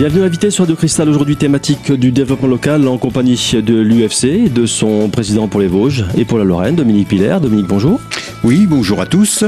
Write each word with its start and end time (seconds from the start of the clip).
Bienvenue 0.00 0.22
invité 0.22 0.50
sur 0.50 0.66
de 0.66 0.72
Cristal, 0.72 1.10
aujourd'hui 1.10 1.36
thématique 1.36 1.92
du 1.92 2.10
développement 2.10 2.48
local 2.48 2.88
en 2.88 2.96
compagnie 2.96 3.52
de 3.62 3.78
l'UFC, 3.78 4.50
de 4.50 4.64
son 4.64 5.10
président 5.10 5.46
pour 5.46 5.60
les 5.60 5.66
Vosges 5.66 6.06
et 6.16 6.24
pour 6.24 6.38
la 6.38 6.44
Lorraine, 6.44 6.74
Dominique 6.74 7.08
Piller. 7.08 7.36
Dominique, 7.42 7.66
bonjour. 7.66 8.00
Oui, 8.42 8.66
bonjour 8.66 9.02
à 9.02 9.04
tous. 9.04 9.44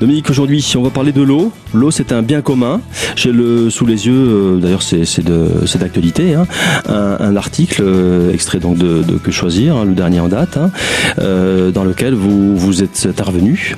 Dominique, 0.00 0.30
aujourd'hui, 0.30 0.72
on 0.76 0.82
va 0.82 0.88
parler 0.88 1.12
de 1.12 1.20
l'eau. 1.20 1.52
L'eau, 1.74 1.90
c'est 1.90 2.12
un 2.12 2.22
bien 2.22 2.40
commun. 2.40 2.80
J'ai 3.14 3.30
le 3.30 3.68
sous 3.68 3.84
les 3.84 4.06
yeux, 4.06 4.14
euh, 4.14 4.56
d'ailleurs, 4.56 4.82
c'est 4.82 5.78
d'actualité, 5.78 6.34
hein, 6.34 6.46
un, 6.88 7.36
article 7.36 7.82
euh, 7.84 8.32
extrait 8.32 8.60
donc 8.60 8.78
de, 8.78 9.02
Que 9.22 9.30
choisir, 9.30 9.76
hein, 9.76 9.84
le 9.84 9.94
dernier 9.94 10.20
en 10.20 10.28
date, 10.28 10.56
hein, 10.56 10.70
euh, 11.18 11.70
dans 11.70 11.84
lequel 11.84 12.14
vous 12.14 12.56
vous 12.56 12.82
êtes 12.82 13.06
intervenu 13.06 13.76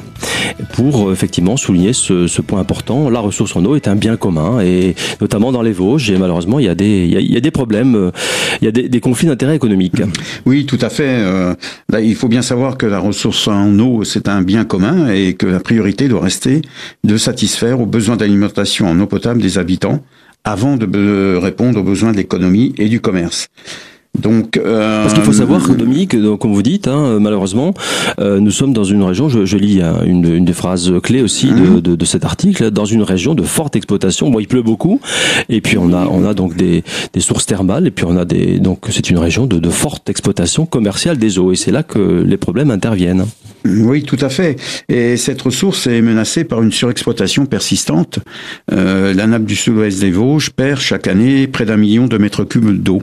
pour 0.75 1.13
effectivement 1.13 1.57
souligner 1.57 1.93
ce, 1.93 2.41
point 2.41 2.61
important. 2.61 3.11
La 3.11 3.21
ressource 3.21 3.57
en 3.57 3.65
eau 3.65 3.77
est 3.77 3.89
un 3.89 3.97
bien 3.97 4.17
commun 4.17 4.61
et 4.61 4.95
notamment 5.21 5.53
dans 5.53 5.63
les 5.63 5.73
Vosges. 5.73 6.11
Et 6.11 6.19
malheureusement, 6.19 6.59
il 6.59 6.67
y 6.67 6.69
a 6.69 6.75
des, 6.75 7.07
il 7.07 7.33
y 7.33 7.37
a, 7.37 7.41
des 7.41 7.51
problèmes, 7.51 8.11
il 8.61 8.65
y 8.65 8.69
a 8.69 8.71
des, 8.71 9.01
conflits 9.01 9.27
d'intérêts 9.27 9.57
économiques. 9.57 10.03
Oui, 10.45 10.65
tout 10.65 10.79
à 10.81 10.91
fait. 10.91 11.25
il 12.01 12.15
faut 12.15 12.29
bien 12.29 12.43
savoir 12.43 12.77
que 12.77 12.87
la 12.87 12.99
ressource 12.99 13.49
en 13.49 13.79
eau, 13.79 14.05
c'est 14.05 14.29
un 14.29 14.43
bien 14.43 14.65
commun 14.65 15.09
et 15.09 15.35
que 15.35 15.47
la 15.47 15.61
priorité 15.61 16.09
doit 16.09 16.21
rester 16.21 16.63
de 17.05 17.17
satisfaire 17.17 17.81
aux 17.81 17.87
besoins 17.87 18.17
d'alimentation 18.17 18.89
en 18.89 18.99
eau 19.01 19.07
potable 19.07 19.41
des 19.41 19.59
habitants 19.59 20.03
avant 20.45 20.77
de 20.77 21.37
répondre 21.37 21.81
aux 21.81 21.83
besoins 21.83 22.13
de 22.13 22.19
l'économie 22.19 22.75
et 22.79 22.89
du 22.89 23.01
commerce. 23.01 23.49
Donc, 24.21 24.57
euh, 24.57 25.03
Parce 25.03 25.15
qu'il 25.15 25.23
faut 25.23 25.33
savoir, 25.33 25.69
Dominique, 25.69 26.17
comme 26.39 26.53
vous 26.53 26.63
dites, 26.63 26.89
hein, 26.89 27.19
malheureusement, 27.21 27.75
euh, 28.19 28.41
nous 28.41 28.51
sommes 28.51 28.73
dans 28.73 28.85
une 28.85 29.03
région, 29.03 29.29
je, 29.29 29.45
je 29.45 29.57
lis 29.57 29.83
hein, 29.83 30.01
une, 30.05 30.25
une, 30.33 30.45
des 30.45 30.53
phrases 30.53 30.93
clés 31.03 31.23
aussi 31.23 31.49
de, 31.49 31.53
mhm. 31.53 31.81
de, 31.81 31.97
de, 31.97 32.05
cet 32.05 32.25
article, 32.25 32.71
dans 32.71 32.85
une 32.85 33.03
région 33.03 33.35
de 33.35 33.43
forte 33.43 33.77
exploitation. 33.77 34.31
Bon, 34.31 34.41
il 34.41 34.49
pleut 34.49 34.63
beaucoup, 34.63 35.01
et 35.49 35.61
puis 35.61 35.79
on 35.79 35.93
a, 35.93 36.07
on 36.11 36.25
a 36.25 36.35
donc 36.35 36.57
des, 36.57 36.83
des 37.13 37.21
sources 37.21 37.47
thermales, 37.47 37.87
et 37.87 37.91
puis 37.91 38.05
on 38.09 38.17
a 38.17 38.25
des, 38.25 38.59
donc 38.59 38.87
c'est 38.91 39.11
une 39.11 39.19
région 39.19 39.47
de, 39.47 39.59
de 39.59 39.71
forte 39.71 40.09
exploitation 40.09 40.67
commerciale 40.67 41.19
des 41.19 41.39
eaux, 41.39 41.53
et 41.53 41.57
c'est 41.57 41.73
là 41.73 41.83
que 41.83 42.25
les 42.27 42.37
problèmes 42.37 42.71
interviennent. 42.71 43.27
Oui, 43.67 44.03
tout 44.03 44.19
à 44.21 44.29
fait. 44.29 44.57
Et 44.89 45.17
cette 45.17 45.43
ressource 45.43 45.87
est 45.87 46.01
menacée 46.01 46.45
par 46.45 46.63
une 46.63 46.73
surexploitation 46.73 47.47
persistante. 47.47 48.21
Euh, 48.73 49.13
la 49.13 49.27
nappe 49.27 49.45
du 49.45 49.57
sud-ouest 49.57 50.01
des 50.01 50.11
Vosges 50.11 50.51
perd 50.51 50.81
chaque 50.81 51.09
année 51.09 51.47
près 51.47 51.65
d'un 51.65 51.77
million 51.77 52.07
de 52.07 52.19
mètres 52.19 52.45
cubes 52.45 52.83
d'eau. 52.83 53.03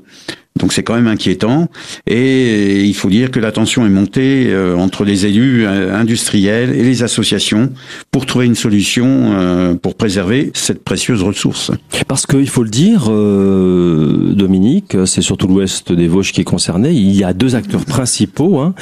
Donc 0.60 0.72
c'est 0.72 0.84
quand 0.84 0.94
même 0.94 1.08
inquiétant 1.08 1.68
et 2.06 2.84
il 2.84 2.94
faut 2.94 3.10
dire 3.10 3.32
que 3.32 3.40
la 3.40 3.52
tension 3.52 3.88
est 3.88 3.90
montée 3.90 4.48
euh, 4.50 4.76
entre 4.76 5.04
les 5.04 5.26
élus 5.26 5.66
euh, 5.66 5.96
industriels 5.96 6.70
et 6.76 6.84
les 6.84 7.02
associations 7.02 7.72
pour 8.12 8.28
trouver 8.28 8.46
une 8.46 8.54
solution 8.54 9.34
euh, 9.34 9.74
pour 9.74 9.96
préserver 9.96 10.52
cette 10.54 10.84
précieuse 10.84 11.24
ressource. 11.24 11.72
Parce 12.08 12.28
qu'il 12.28 12.50
faut 12.50 12.64
le 12.64 12.70
dire, 12.70 13.10
Dominique, 13.10 14.96
c'est 15.06 15.22
surtout 15.22 15.48
l'ouest 15.48 15.92
des 15.92 16.08
Vosges 16.08 16.32
qui 16.32 16.42
est 16.42 16.46
concerné. 16.46 16.92
Il 16.92 17.16
y 17.16 17.24
a 17.24 17.34
deux 17.34 17.56
acteurs 17.56 17.86
principaux 17.86 18.60
hein, 18.60 18.76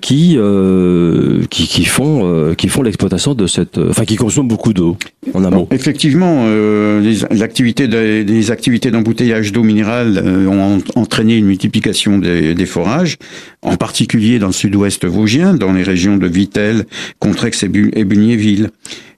qui, 0.00 0.38
qui, 1.50 1.66
qui 1.68 1.84
font 1.84 2.54
qui 2.56 2.68
font 2.68 2.82
l'exploitation 2.82 3.34
de 3.34 3.46
cette, 3.46 3.78
enfin 3.78 4.04
qui 4.04 4.16
consomment 4.16 4.48
beaucoup 4.48 4.72
d'eau. 4.72 4.96
En 5.34 5.44
amont. 5.44 5.68
Effectivement, 5.70 6.46
les, 6.46 7.18
l'activité 7.30 7.88
des 7.88 8.50
activités 8.50 8.90
d'embouteillage 8.90 9.52
d'eau 9.52 9.62
minérale 9.62 10.22
ont 10.48 10.95
entraîner 10.96 11.36
une 11.36 11.46
multiplication 11.46 12.18
des, 12.18 12.66
forages, 12.66 13.16
en 13.62 13.76
particulier 13.76 14.38
dans 14.38 14.48
le 14.48 14.52
sud-ouest 14.52 15.04
vosgien, 15.04 15.54
dans 15.54 15.72
les 15.72 15.82
régions 15.82 16.16
de 16.16 16.26
Vittel, 16.26 16.86
Contrex 17.18 17.62
et, 17.62 17.68
Bugnéville. 17.68 18.70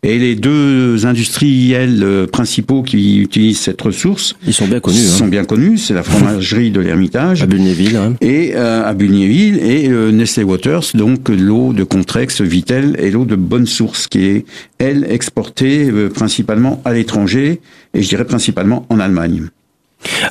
Et 0.05 0.19
les 0.19 0.37
deux 0.37 1.07
industriels 1.07 2.05
euh, 2.05 2.27
principaux 2.29 2.83
qui 2.85 3.19
utilisent 3.19 3.59
cette 3.59 3.81
ressource, 3.81 4.37
ils 4.47 4.55
sont 4.55 4.69
bien 4.69 4.79
connus. 4.79 5.01
Hein. 5.01 5.17
Sont 5.17 5.27
bien 5.27 5.45
connus. 5.45 5.79
C'est 5.79 5.95
la 5.95 6.05
fromagerie 6.05 6.71
de 6.71 6.81
l'Ermitage 6.81 7.43
à 7.43 7.47
Bulgnéville, 7.47 7.97
hein. 7.97 8.15
et 8.21 8.53
euh, 8.55 8.85
à 8.85 8.95
Bulgnéville 8.95 9.59
et 9.59 9.89
euh, 9.89 10.13
Nestlé 10.13 10.45
Waters, 10.45 10.85
donc 10.95 11.29
l'eau 11.29 11.73
de 11.73 11.83
Contrex, 11.83 12.41
Vittel 12.41 12.95
et 13.01 13.11
l'eau 13.11 13.25
de 13.25 13.35
bonne 13.35 13.67
source 13.67 14.07
qui 14.07 14.25
est 14.25 14.45
elle 14.79 15.05
exportée 15.11 15.91
principalement 16.15 16.81
à 16.85 16.93
l'étranger 16.93 17.61
et 17.93 18.03
je 18.03 18.09
dirais 18.09 18.25
principalement 18.25 18.87
en 18.91 19.01
Allemagne. 19.01 19.49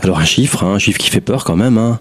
Alors 0.02 0.20
un 0.20 0.26
chiffre, 0.26 0.64
hein, 0.64 0.76
un 0.76 0.80
chiffre 0.80 0.98
qui 0.98 1.10
fait 1.10 1.22
peur 1.22 1.44
quand 1.44 1.56
même. 1.56 1.78
Hein. 1.78 2.00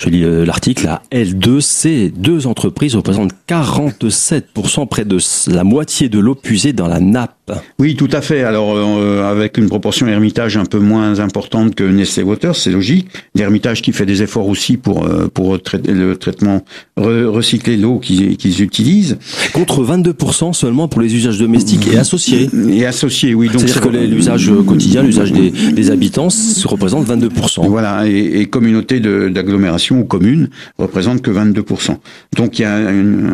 Je 0.00 0.08
lis 0.08 0.24
euh, 0.24 0.44
l'article, 0.44 0.86
la 0.86 1.02
L2C, 1.12 2.12
deux 2.12 2.46
entreprises 2.46 2.94
représentent 2.94 3.32
47%, 3.48 4.86
près 4.86 5.04
de 5.04 5.18
la 5.48 5.64
moitié 5.64 6.08
de 6.08 6.18
l'eau 6.18 6.34
puisée 6.34 6.72
dans 6.72 6.86
la 6.86 7.00
nappe. 7.00 7.34
Oui, 7.78 7.96
tout 7.96 8.10
à 8.12 8.20
fait. 8.20 8.42
Alors 8.42 8.76
euh, 8.76 9.28
avec 9.28 9.56
une 9.56 9.68
proportion 9.68 10.06
d'Hermitage 10.06 10.56
un 10.56 10.66
peu 10.66 10.78
moins 10.78 11.18
importante 11.18 11.74
que 11.74 11.84
Nestlé 11.84 12.22
Waters, 12.22 12.56
c'est 12.56 12.70
logique. 12.70 13.08
L'Hermitage 13.34 13.82
qui 13.82 13.92
fait 13.92 14.06
des 14.06 14.22
efforts 14.22 14.46
aussi 14.46 14.76
pour 14.76 15.06
euh, 15.06 15.28
pour 15.32 15.54
le 15.54 16.14
traitement 16.16 16.62
recycler 16.96 17.76
l'eau 17.76 17.98
qu'ils 17.98 18.62
utilisent. 18.62 19.18
Contre 19.52 19.82
22% 19.82 20.52
seulement 20.52 20.88
pour 20.88 21.00
les 21.00 21.14
usages 21.14 21.38
domestiques 21.38 21.88
et 21.92 21.96
associés. 21.96 22.50
Et 22.70 22.84
associés, 22.86 23.34
oui. 23.34 23.48
C'est-à-dire 23.50 23.80
que 23.80 23.88
l'usage 23.88 24.52
quotidien, 24.66 25.02
l'usage 25.02 25.32
des, 25.32 25.50
des 25.50 25.90
habitants 25.90 26.30
se 26.30 26.68
représente 26.68 27.07
22%. 27.08 27.66
Voilà, 27.68 28.06
et, 28.06 28.40
et 28.40 28.46
communauté 28.46 29.00
d'agglomération 29.00 30.00
ou 30.00 30.04
commune 30.04 30.48
représente 30.78 31.22
que 31.22 31.30
22%. 31.30 31.96
Donc 32.36 32.58
il 32.58 32.62
y 32.62 32.64
a 32.64 32.90
une, 32.90 33.32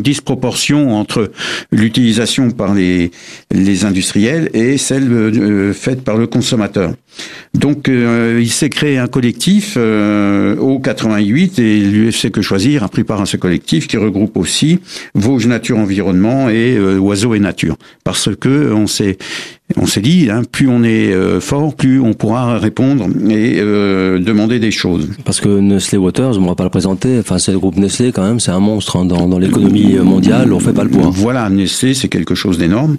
disproportion 0.00 0.96
entre 0.96 1.30
l'utilisation 1.70 2.50
par 2.50 2.74
les, 2.74 3.10
les 3.50 3.84
industriels 3.84 4.50
et 4.54 4.78
celle 4.78 5.12
euh, 5.12 5.72
faite 5.72 6.02
par 6.02 6.16
le 6.16 6.26
consommateur. 6.26 6.92
Donc 7.54 7.88
euh, 7.88 8.38
il 8.40 8.50
s'est 8.50 8.68
créé 8.68 8.98
un 8.98 9.06
collectif 9.06 9.74
euh, 9.76 10.56
au 10.56 10.78
88 10.78 11.58
et 11.58 11.78
l'UFC 11.80 12.30
Que 12.30 12.42
Choisir 12.42 12.82
a 12.82 12.88
pris 12.88 13.04
part 13.04 13.20
à 13.20 13.26
ce 13.26 13.36
collectif 13.36 13.88
qui 13.88 13.96
regroupe 13.96 14.36
aussi 14.36 14.80
Vosges 15.14 15.46
Nature 15.46 15.78
Environnement 15.78 16.48
et 16.48 16.78
Oiseaux 16.78 17.34
et 17.34 17.40
Nature 17.40 17.76
parce 18.04 18.28
que 18.36 18.72
on 18.72 18.86
s'est 18.86 19.18
on 19.76 19.86
s'est 19.86 20.00
dit, 20.00 20.28
hein, 20.30 20.42
plus 20.50 20.68
on 20.68 20.84
est 20.84 21.12
euh, 21.12 21.40
fort, 21.40 21.74
plus 21.74 22.00
on 22.00 22.14
pourra 22.14 22.56
répondre 22.56 23.08
et 23.28 23.56
euh, 23.58 24.20
demander 24.20 24.60
des 24.60 24.70
choses. 24.70 25.08
Parce 25.24 25.40
que 25.40 25.48
Nestlé 25.48 25.98
Waters, 25.98 26.38
on 26.38 26.42
ne 26.42 26.46
va 26.46 26.54
pas 26.54 26.62
le 26.62 26.70
présenter, 26.70 27.18
enfin 27.18 27.38
c'est 27.38 27.50
le 27.50 27.58
groupe 27.58 27.76
Nestlé 27.76 28.12
quand 28.12 28.22
même, 28.22 28.38
c'est 28.38 28.52
un 28.52 28.60
monstre 28.60 28.96
hein, 28.96 29.04
dans, 29.04 29.26
dans 29.26 29.40
l'économie 29.40 29.96
mondiale, 29.96 30.52
on 30.52 30.60
fait 30.60 30.72
pas 30.72 30.84
le 30.84 30.90
poids. 30.90 31.10
Voilà, 31.12 31.50
Nestlé 31.50 31.94
c'est 31.94 32.06
quelque 32.06 32.36
chose 32.36 32.58
d'énorme. 32.58 32.96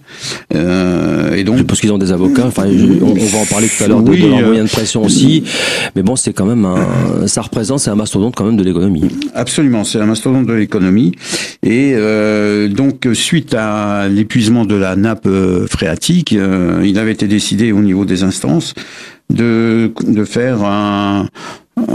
Euh, 0.54 1.36
et 1.36 1.46
donc 1.46 1.64
parce 1.64 1.80
qu'ils 1.80 1.94
ont 1.94 1.98
des 1.98 2.12
avocats, 2.12 2.48
enfin 2.48 2.66
on, 2.68 3.14
va 3.14 3.38
en 3.40 3.46
parler 3.46 3.70
tout 3.70 3.86
à 3.86 3.88
l'heure 3.88 4.02
de, 4.12 4.22
de, 4.22 4.28
leur 4.28 4.42
moyen 4.42 4.64
de 4.64 4.70
pression 4.70 5.04
aussi, 5.04 5.44
mais 5.96 6.04
bon 6.04 6.16
c'est 6.16 6.34
quand 6.34 6.46
même 6.46 6.66
un, 6.66 7.28
ça 7.28 7.42
représente, 7.42 7.80
c'est 7.80 7.90
un 7.90 7.96
mastodonte 7.96 8.36
quand 8.36 8.46
même 8.46 8.58
de 8.58 8.64
l'économie. 8.64 9.06
Absolument, 9.34 9.84
c'est 9.84 10.00
un 10.00 10.06
mastodonte 10.06 10.46
de 10.46 10.54
l'économie 10.54 11.14
et 11.64 11.96
donc 12.70 13.08
suite 13.14 13.54
à 13.54 14.08
l'épuisement 14.08 14.66
de 14.66 14.76
la 14.76 14.96
nappe 14.96 15.28
phréatique 15.70 16.34
euh, 16.34 16.82
il 16.86 16.98
avait 17.00 17.12
été 17.12 17.28
décidé 17.28 17.72
au 17.72 17.82
niveau 17.82 18.06
des 18.06 18.24
instances 18.24 18.74
de, 19.30 19.92
de 20.06 20.24
faire 20.24 20.64
un, 20.64 21.28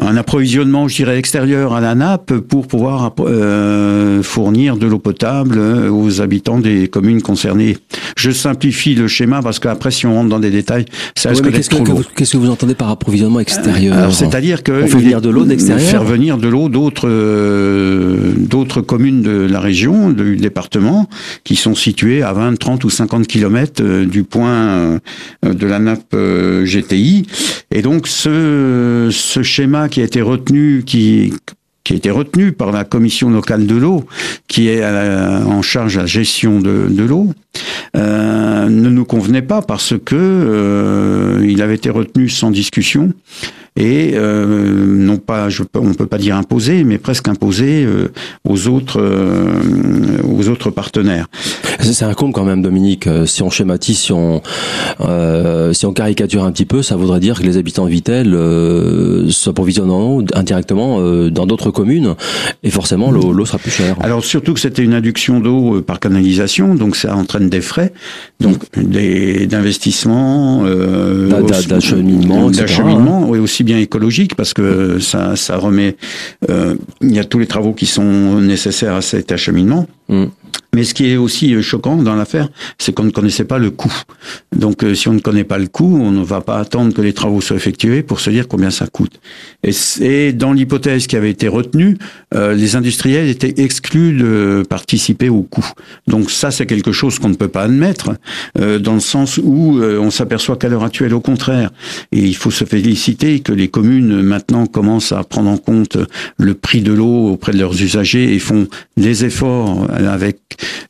un 0.00 0.16
approvisionnement, 0.16 0.86
je 0.88 0.96
dirais, 0.96 1.18
extérieur 1.18 1.72
à 1.74 1.80
la 1.80 1.94
nappe 1.94 2.34
pour 2.34 2.66
pouvoir 2.66 3.12
euh, 3.20 4.22
fournir 4.22 4.76
de 4.76 4.86
l'eau 4.86 4.98
potable 4.98 5.58
aux 5.58 6.20
habitants 6.20 6.58
des 6.58 6.88
communes 6.88 7.20
concernées. 7.20 7.76
Je 8.16 8.30
simplifie 8.30 8.94
le 8.94 9.08
schéma 9.08 9.42
parce 9.42 9.58
qu'après, 9.58 9.90
si 9.90 10.06
on 10.06 10.14
rentre 10.14 10.28
dans 10.28 10.38
des 10.38 10.50
détails, 10.50 10.84
ça 11.16 11.30
risque 11.30 11.50
d'être 11.50 11.68
trop 11.68 11.84
lourd. 11.84 12.02
Qu'est-ce 12.14 12.32
que 12.32 12.36
vous 12.36 12.50
entendez 12.50 12.74
par 12.74 12.90
approvisionnement 12.90 13.40
extérieur 13.40 14.12
C'est-à-dire 14.12 14.62
que 14.62 14.84
on 14.84 14.86
fait 14.86 14.98
venir 14.98 15.20
de 15.20 15.30
l'eau 15.30 15.44
d'extérieur, 15.44 15.88
faire 15.88 16.04
venir 16.04 16.38
de 16.38 16.48
l'eau 16.48 16.68
d'autres 16.68 17.08
euh, 17.08 18.32
d'autres 18.36 18.80
communes 18.80 19.22
de 19.22 19.46
la 19.50 19.60
région, 19.60 20.10
du 20.10 20.36
département, 20.36 21.08
qui 21.42 21.56
sont 21.56 21.74
situées 21.74 22.22
à 22.22 22.32
20, 22.32 22.58
30 22.58 22.84
ou 22.84 22.90
50 22.90 23.26
kilomètres 23.26 23.82
euh, 23.82 24.04
du 24.04 24.22
point 24.22 25.00
de 25.42 25.66
la 25.66 25.78
nappe 25.78 26.14
GTI. 26.64 27.26
Et 27.70 27.82
donc 27.82 28.06
ce 28.06 29.08
ce 29.10 29.42
schéma 29.42 29.71
qui 29.88 30.00
a 30.00 30.04
été 30.04 30.22
retenu, 30.22 30.82
qui 30.84 31.32
a 31.90 31.94
été 31.94 32.10
retenu 32.10 32.52
par 32.52 32.72
la 32.72 32.84
commission 32.84 33.30
locale 33.30 33.66
de 33.66 33.74
l'eau, 33.74 34.04
qui 34.48 34.68
est 34.68 34.84
en 34.84 35.62
charge 35.62 35.94
de 35.94 36.00
la 36.00 36.06
gestion 36.06 36.60
de, 36.60 37.02
l'eau, 37.02 37.32
euh, 37.96 38.68
ne 38.68 38.88
nous 38.88 39.04
convenait 39.04 39.42
pas 39.42 39.62
parce 39.62 39.94
que 40.04 40.16
euh, 40.16 41.44
il 41.46 41.60
avait 41.62 41.74
été 41.74 41.90
retenu 41.90 42.28
sans 42.28 42.50
discussion 42.50 43.12
et 43.74 44.12
euh, 44.14 44.84
non 44.86 45.16
pas, 45.16 45.48
je, 45.48 45.62
on 45.74 45.94
peut 45.94 46.06
pas 46.06 46.18
dire 46.18 46.36
imposé, 46.36 46.84
mais 46.84 46.98
presque 46.98 47.28
imposé 47.28 47.84
euh, 47.84 48.12
aux 48.44 48.68
autres, 48.68 49.00
aux 50.24 50.48
autres 50.48 50.70
partenaires. 50.70 51.26
C'est 51.82 52.04
un 52.04 52.14
comble 52.14 52.32
quand 52.32 52.44
même, 52.44 52.62
Dominique. 52.62 53.08
Si 53.26 53.42
on 53.42 53.50
schématise, 53.50 53.98
si 53.98 54.12
on, 54.12 54.40
si 55.72 55.86
on 55.86 55.92
caricature 55.92 56.44
un 56.44 56.52
petit 56.52 56.64
peu, 56.64 56.82
ça 56.82 56.96
voudrait 56.96 57.20
dire 57.20 57.40
que 57.40 57.44
les 57.44 57.56
habitants 57.56 57.84
de 57.84 57.90
Vitel 57.90 58.36
s'approvisionnent 59.30 59.90
en 59.90 60.00
eau 60.00 60.24
indirectement 60.34 61.00
dans 61.30 61.46
d'autres 61.46 61.70
communes, 61.70 62.14
et 62.62 62.70
forcément 62.70 63.10
l'eau 63.10 63.44
sera 63.44 63.58
plus 63.58 63.70
chère. 63.70 63.96
Alors 64.00 64.24
surtout 64.24 64.54
que 64.54 64.60
c'était 64.60 64.82
une 64.82 64.94
induction 64.94 65.40
d'eau 65.40 65.82
par 65.82 66.00
canalisation, 66.00 66.74
donc 66.74 66.96
ça 66.96 67.14
entraîne 67.16 67.48
des 67.48 67.60
frais, 67.60 67.92
donc 68.40 68.58
des 68.76 69.46
d'investissement, 69.46 70.64
d'acheminement, 71.68 72.50
d'acheminement, 72.50 73.26
oui, 73.28 73.38
aussi 73.38 73.64
bien 73.64 73.78
écologique 73.78 74.34
parce 74.34 74.54
que 74.54 74.98
ça, 74.98 75.36
ça 75.36 75.56
remet, 75.56 75.96
il 76.48 77.12
y 77.14 77.18
a 77.18 77.24
tous 77.24 77.38
les 77.38 77.46
travaux 77.46 77.72
qui 77.72 77.86
sont 77.86 78.40
nécessaires 78.40 78.94
à 78.94 79.02
cet 79.02 79.32
acheminement. 79.32 79.86
Mm. 80.08 80.24
Mais 80.74 80.84
ce 80.84 80.94
qui 80.94 81.06
est 81.10 81.18
aussi 81.18 81.54
euh, 81.54 81.60
choquant 81.60 81.96
dans 81.96 82.14
l'affaire, 82.14 82.48
c'est 82.78 82.94
qu'on 82.94 83.04
ne 83.04 83.10
connaissait 83.10 83.44
pas 83.44 83.58
le 83.58 83.70
coût. 83.70 83.92
Donc, 84.56 84.82
euh, 84.82 84.94
si 84.94 85.06
on 85.06 85.12
ne 85.12 85.18
connaît 85.18 85.44
pas 85.44 85.58
le 85.58 85.66
coût, 85.66 85.98
on 86.00 86.10
ne 86.10 86.24
va 86.24 86.40
pas 86.40 86.58
attendre 86.58 86.94
que 86.94 87.02
les 87.02 87.12
travaux 87.12 87.42
soient 87.42 87.56
effectués 87.56 88.02
pour 88.02 88.20
se 88.20 88.30
dire 88.30 88.48
combien 88.48 88.70
ça 88.70 88.86
coûte. 88.86 89.20
Et, 89.64 90.32
dans 90.32 90.54
l'hypothèse 90.54 91.06
qui 91.06 91.16
avait 91.16 91.28
été 91.28 91.46
retenue, 91.46 91.98
euh, 92.34 92.54
les 92.54 92.74
industriels 92.74 93.28
étaient 93.28 93.62
exclus 93.62 94.16
de 94.16 94.62
participer 94.66 95.28
au 95.28 95.42
coût. 95.42 95.68
Donc 96.06 96.30
ça, 96.30 96.50
c'est 96.50 96.64
quelque 96.64 96.92
chose 96.92 97.18
qu'on 97.18 97.28
ne 97.28 97.34
peut 97.34 97.48
pas 97.48 97.64
admettre, 97.64 98.12
dans 98.58 98.94
le 98.94 99.00
sens 99.00 99.38
où 99.42 99.78
on 99.82 100.10
s'aperçoit 100.10 100.56
qu'à 100.56 100.68
l'heure 100.68 100.84
actuelle, 100.84 101.12
au 101.12 101.20
contraire, 101.20 101.70
il 102.12 102.34
faut 102.34 102.50
se 102.50 102.64
féliciter 102.64 103.40
que 103.40 103.52
les 103.52 103.68
communes 103.68 104.22
maintenant 104.22 104.66
commencent 104.66 105.12
à 105.12 105.22
prendre 105.22 105.50
en 105.50 105.58
compte 105.58 105.98
le 106.38 106.54
prix 106.54 106.80
de 106.80 106.92
l'eau 106.92 107.28
auprès 107.28 107.52
de 107.52 107.58
leurs 107.58 107.80
usagers 107.82 108.34
et 108.34 108.38
font 108.38 108.68
des 108.96 109.24
efforts 109.24 109.86
avec 109.90 110.38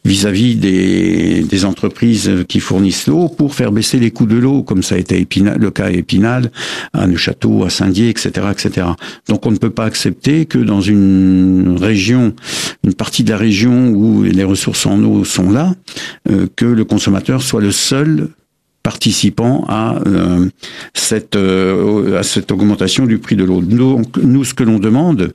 vis-à-vis 0.05 0.57
des, 0.57 1.65
entreprises 1.65 2.31
qui 2.49 2.59
fournissent 2.59 3.07
l'eau 3.07 3.29
pour 3.29 3.55
faire 3.55 3.71
baisser 3.71 4.01
les 4.01 4.11
coûts 4.11 4.27
de 4.27 4.37
l'eau, 4.37 4.65
comme 4.65 4.83
ça 4.83 4.97
a 4.97 4.99
été 4.99 5.25
le 5.41 5.71
cas 5.71 5.85
à 5.85 5.91
Épinal, 5.91 6.51
à 6.93 7.07
Neuchâteau, 7.07 7.63
à 7.65 7.71
Saint-Dié, 7.71 8.09
etc., 8.09 8.31
etc. 8.51 8.87
Donc 9.29 9.47
on 9.47 9.53
ne 9.53 9.59
peut 9.59 9.71
pas 9.71 9.85
accepter 9.85 10.47
que 10.47 10.59
dans 10.59 10.81
une 10.81 11.77
région, 11.81 12.35
une 12.83 12.95
partie 12.95 13.23
de 13.23 13.31
la 13.31 13.37
région 13.37 13.91
où 13.91 14.25
les 14.25 14.45
ressources 14.45 14.87
en 14.87 15.03
eau 15.05 15.25
sont 15.25 15.51
là, 15.51 15.75
euh, 16.31 16.47
que 16.57 16.67
le 16.67 16.85
consommateur 16.85 17.43
soit 17.43 17.61
le 17.61 17.71
seul 17.71 18.29
participant 18.83 19.65
à 19.69 19.99
euh, 20.07 20.47
cette 20.95 21.37
euh, 21.37 22.19
à 22.19 22.23
cette 22.23 22.51
augmentation 22.51 23.07
du 23.07 23.19
prix 23.19 23.37
de 23.37 23.45
l'eau. 23.45 23.61
Donc 23.61 24.17
nous 24.23 24.45
ce 24.45 24.55
que 24.55 24.65
l'on 24.65 24.79
demande, 24.79 25.33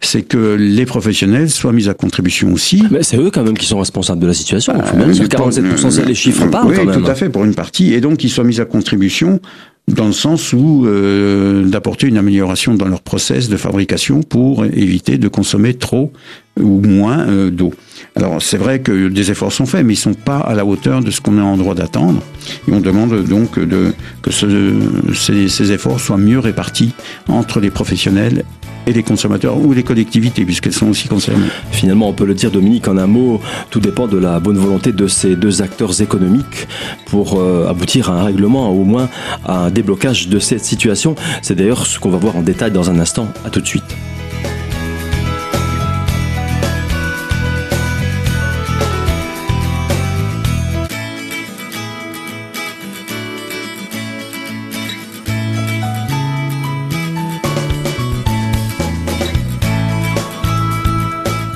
c'est 0.00 0.22
que 0.22 0.54
les 0.54 0.86
professionnels 0.86 1.50
soient 1.50 1.72
mis 1.72 1.88
à 1.88 1.94
contribution 1.94 2.52
aussi. 2.52 2.82
Mais 2.90 3.02
c'est 3.02 3.16
eux 3.16 3.30
quand 3.30 3.44
même 3.44 3.56
qui 3.56 3.66
sont 3.66 3.78
responsables 3.78 4.20
de 4.20 4.26
la 4.26 4.34
situation. 4.34 4.72
Il 4.76 4.84
faut 4.84 4.96
même 4.96 5.12
dire 5.12 5.24
47% 5.26 5.90
c'est 5.90 6.04
les 6.04 6.14
chiffres 6.14 6.46
parlent 6.46 6.68
oui, 6.68 6.76
quand 6.76 6.86
même. 6.86 7.02
tout 7.02 7.10
à 7.10 7.14
fait 7.14 7.28
pour 7.28 7.44
une 7.44 7.54
partie 7.54 7.94
et 7.94 8.00
donc 8.00 8.18
qu'ils 8.18 8.30
soient 8.30 8.44
mis 8.44 8.60
à 8.60 8.64
contribution 8.64 9.40
dans 9.88 10.06
le 10.06 10.12
sens 10.12 10.52
où 10.52 10.86
euh, 10.86 11.64
d'apporter 11.64 12.06
une 12.06 12.16
amélioration 12.16 12.74
dans 12.74 12.86
leur 12.86 13.02
process 13.02 13.48
de 13.48 13.56
fabrication 13.56 14.22
pour 14.22 14.64
éviter 14.64 15.18
de 15.18 15.28
consommer 15.28 15.74
trop 15.74 16.12
ou 16.58 16.80
moins 16.80 17.20
euh, 17.20 17.50
d'eau. 17.50 17.72
Alors 18.16 18.42
c'est 18.42 18.56
vrai 18.56 18.80
que 18.80 19.08
des 19.08 19.30
efforts 19.30 19.52
sont 19.52 19.66
faits, 19.66 19.84
mais 19.84 19.94
ils 19.94 19.96
sont 19.96 20.14
pas 20.14 20.38
à 20.38 20.54
la 20.54 20.64
hauteur 20.64 21.00
de 21.00 21.10
ce 21.10 21.20
qu'on 21.20 21.38
est 21.38 21.42
en 21.42 21.56
droit 21.56 21.74
d'attendre. 21.74 22.22
Et 22.68 22.72
on 22.72 22.80
demande 22.80 23.24
donc 23.24 23.52
que 23.52 24.30
ce, 24.30 24.74
ces, 25.14 25.48
ces 25.48 25.72
efforts 25.72 26.00
soient 26.00 26.18
mieux 26.18 26.38
répartis 26.38 26.92
entre 27.28 27.60
les 27.60 27.70
professionnels 27.70 28.44
et 28.86 28.92
les 28.92 29.02
consommateurs 29.02 29.58
ou 29.58 29.72
les 29.72 29.82
collectivités, 29.82 30.44
puisqu'elles 30.44 30.72
sont 30.72 30.88
aussi 30.88 31.08
concernées. 31.08 31.48
Finalement, 31.70 32.08
on 32.08 32.12
peut 32.12 32.24
le 32.24 32.34
dire, 32.34 32.50
Dominique, 32.50 32.88
en 32.88 32.96
un 32.96 33.06
mot, 33.06 33.40
tout 33.70 33.80
dépend 33.80 34.06
de 34.06 34.18
la 34.18 34.40
bonne 34.40 34.58
volonté 34.58 34.92
de 34.92 35.06
ces 35.06 35.36
deux 35.36 35.62
acteurs 35.62 36.00
économiques 36.00 36.66
pour 37.06 37.38
euh, 37.38 37.68
aboutir 37.68 38.10
à 38.10 38.20
un 38.20 38.24
règlement, 38.24 38.70
au 38.70 38.84
moins 38.84 39.08
à 39.44 39.66
un 39.66 39.70
déblocage 39.70 40.28
de 40.28 40.38
cette 40.38 40.64
situation. 40.64 41.14
C'est 41.42 41.54
d'ailleurs 41.54 41.86
ce 41.86 41.98
qu'on 41.98 42.10
va 42.10 42.18
voir 42.18 42.36
en 42.36 42.42
détail 42.42 42.70
dans 42.70 42.90
un 42.90 42.98
instant. 42.98 43.28
À 43.44 43.50
tout 43.50 43.60
de 43.60 43.66
suite. 43.66 43.84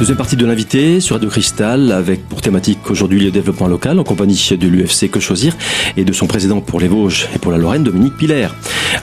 Deuxième 0.05 0.19
partie 0.19 0.37
de 0.37 0.45
l'invité 0.45 1.01
sur 1.01 1.17
Radio 1.17 1.31
Cristal 1.31 1.91
avec 1.91 2.29
pour 2.29 2.43
thématique 2.43 2.84
aujourd'hui 2.91 3.21
le 3.21 3.31
développement 3.31 3.69
local 3.69 3.99
en 3.99 4.05
compagnie 4.05 4.51
de 4.59 4.69
l'UFC 4.69 5.11
Que 5.11 5.21
Choisir 5.21 5.57
et 5.97 6.05
de 6.05 6.13
son 6.13 6.27
président 6.27 6.61
pour 6.61 6.81
les 6.81 6.89
Vosges 6.89 7.29
et 7.35 7.39
pour 7.39 7.53
la 7.53 7.59
Lorraine, 7.59 7.85
Dominique 7.85 8.17
Piller. 8.17 8.49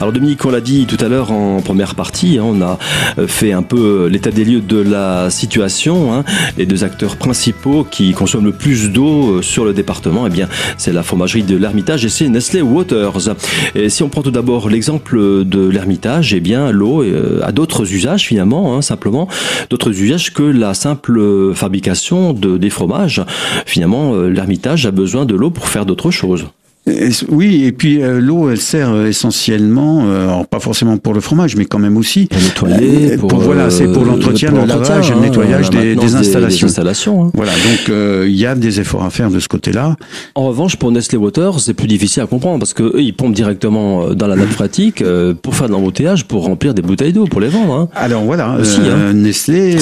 Alors 0.00 0.12
Dominique, 0.12 0.44
on 0.44 0.50
l'a 0.50 0.60
dit 0.60 0.86
tout 0.86 1.02
à 1.04 1.08
l'heure 1.08 1.30
en 1.32 1.60
première 1.60 1.94
partie, 1.94 2.38
hein, 2.38 2.44
on 2.44 2.60
a 2.62 2.78
euh, 3.18 3.26
fait 3.26 3.52
un 3.52 3.62
peu 3.62 4.06
l'état 4.06 4.30
des 4.30 4.44
lieux 4.44 4.60
de 4.60 4.78
la 4.78 5.30
situation. 5.30 6.14
Hein. 6.14 6.24
Les 6.58 6.66
deux 6.66 6.84
acteurs 6.84 7.16
principaux 7.16 7.86
qui 7.88 8.12
consomment 8.12 8.46
le 8.46 8.52
plus 8.52 8.90
d'eau 8.90 9.36
euh, 9.36 9.42
sur 9.42 9.64
le 9.64 9.72
département, 9.72 10.26
eh 10.26 10.30
bien 10.30 10.48
c'est 10.78 10.92
la 10.92 11.02
fromagerie 11.02 11.42
de 11.42 11.56
l'Ermitage 11.56 12.04
et 12.04 12.08
c'est 12.08 12.28
Nestlé 12.28 12.62
Waters. 12.62 13.34
Et 13.74 13.88
si 13.88 14.02
on 14.02 14.08
prend 14.08 14.22
tout 14.22 14.30
d'abord 14.30 14.68
l'exemple 14.68 15.44
de 15.44 15.68
l'Ermitage, 15.68 16.34
eh 16.34 16.40
bien 16.40 16.70
l'eau 16.70 17.02
euh, 17.02 17.40
a 17.42 17.52
d'autres 17.52 17.92
usages 17.92 18.26
finalement, 18.26 18.76
hein, 18.76 18.82
simplement 18.82 19.28
d'autres 19.70 19.90
usages 19.90 20.32
que 20.32 20.42
la 20.42 20.74
simple 20.74 21.54
fabrication 21.54 22.32
de, 22.32 22.58
des 22.58 22.70
fromages, 22.70 23.22
finalement, 23.72 24.12
euh, 24.12 24.28
l'Ermitage 24.28 24.84
a 24.84 24.90
besoin 24.90 25.24
de 25.24 25.34
l'eau 25.34 25.50
pour 25.50 25.66
faire 25.66 25.86
d'autres 25.86 26.10
choses. 26.10 26.48
Oui, 26.84 27.64
et 27.64 27.70
puis 27.70 28.02
euh, 28.02 28.20
l'eau, 28.20 28.50
elle 28.50 28.60
sert 28.60 28.92
euh, 28.92 29.06
essentiellement, 29.06 30.04
euh, 30.04 30.24
alors 30.24 30.48
pas 30.48 30.58
forcément 30.58 30.96
pour 30.96 31.14
le 31.14 31.20
fromage, 31.20 31.54
mais 31.54 31.64
quand 31.64 31.78
même 31.78 31.96
aussi 31.96 32.26
pour 32.26 32.66
nettoyer, 32.66 33.16
pour, 33.18 33.38
voilà, 33.38 33.70
c'est 33.70 33.86
pour 33.86 34.04
l'entretien, 34.04 34.50
le 34.50 34.64
lavage, 34.66 35.10
le 35.10 35.16
hein, 35.16 35.20
nettoyage 35.20 35.70
des, 35.70 35.94
des, 35.94 36.16
installations. 36.16 36.66
Des, 36.66 36.72
installations 36.72 37.24
hein. 37.26 37.30
Voilà, 37.34 37.52
donc 37.52 38.26
il 38.26 38.34
y 38.34 38.46
a 38.46 38.56
des 38.56 38.80
efforts 38.80 39.04
à 39.04 39.10
faire 39.10 39.30
de 39.30 39.38
ce 39.38 39.46
côté-là. 39.46 39.96
En 40.34 40.46
revanche, 40.46 40.74
pour 40.74 40.90
Nestlé 40.90 41.18
Water, 41.18 41.60
c'est 41.60 41.74
plus 41.74 41.86
difficile 41.86 42.24
à 42.24 42.26
comprendre 42.26 42.58
parce 42.58 42.74
que 42.74 42.82
eux, 42.82 43.00
ils 43.00 43.14
pompent 43.14 43.34
directement 43.34 44.12
dans 44.14 44.26
la 44.26 44.34
nappe 44.34 44.50
phréatique 44.50 45.04
pour 45.42 45.54
faire 45.54 45.68
de 45.68 45.72
l'embouteillage, 45.72 46.24
pour 46.24 46.44
remplir 46.44 46.74
des 46.74 46.82
bouteilles 46.82 47.12
d'eau, 47.12 47.26
pour 47.26 47.40
les 47.40 47.48
vendre. 47.48 47.74
Hein. 47.74 47.88
Alors 47.94 48.22
voilà, 48.24 48.56
aussi, 48.60 48.80
Nestlé 49.14 49.76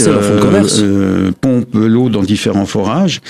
pompe 1.41 1.75
l'eau 1.75 2.11
dans 2.11 2.23
différents 2.23 2.67
forages 2.67 3.23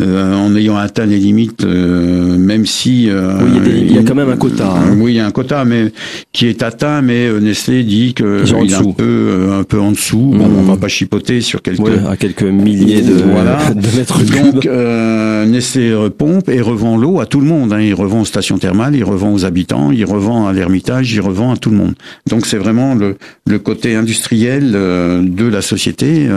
en 0.00 0.56
ayant 0.56 0.78
atteint 0.78 1.04
les 1.04 1.18
limites, 1.18 1.66
même 1.66 2.64
si 2.64 3.10
euh, 3.17 3.17
oui, 3.40 3.84
il 3.88 3.92
y, 3.94 3.98
a 3.98 4.02
quand 4.02 4.14
même 4.14 4.30
un 4.30 4.36
quota. 4.36 4.68
Hein. 4.68 4.96
Oui, 4.98 5.12
il 5.12 5.16
y 5.16 5.20
a 5.20 5.26
un 5.26 5.30
quota, 5.30 5.64
mais 5.64 5.92
qui 6.32 6.46
est 6.46 6.62
atteint, 6.62 7.02
mais 7.02 7.26
euh, 7.26 7.40
Nestlé 7.40 7.82
dit 7.84 8.14
que 8.14 8.44
il 8.62 8.72
est 8.72 8.74
un 8.74 8.92
peu, 8.92 9.04
euh, 9.04 9.60
un 9.60 9.64
peu 9.64 9.80
en 9.80 9.92
dessous. 9.92 10.32
Bon, 10.34 10.48
on 10.58 10.62
va 10.62 10.76
pas 10.76 10.88
chipoter 10.88 11.40
sur 11.40 11.62
quelques 11.62 11.80
à 12.08 12.16
quelques 12.16 12.42
milliers 12.42 13.02
de, 13.02 13.14
de 13.74 13.96
mètres 13.96 14.20
Donc 14.52 14.66
euh, 14.66 15.46
Nestlé 15.46 15.94
pompe 16.16 16.48
et 16.48 16.60
revend 16.60 16.96
l'eau 16.96 17.20
à 17.20 17.26
tout 17.26 17.40
le 17.40 17.46
monde. 17.46 17.72
Hein. 17.72 17.80
Il 17.80 17.94
revend 17.94 18.20
aux 18.22 18.24
stations 18.24 18.58
thermales, 18.58 18.96
il 18.96 19.04
revend 19.04 19.32
aux 19.32 19.44
habitants, 19.44 19.90
il 19.90 20.04
revend 20.04 20.46
à 20.46 20.52
l'Ermitage, 20.52 21.12
il 21.12 21.20
revend 21.20 21.52
à 21.52 21.56
tout 21.56 21.70
le 21.70 21.76
monde. 21.76 21.94
Donc 22.28 22.46
c'est 22.46 22.58
vraiment 22.58 22.94
le, 22.94 23.16
le 23.46 23.58
côté 23.58 23.94
industriel 23.94 24.72
de 24.72 25.48
la 25.48 25.62
société, 25.62 26.28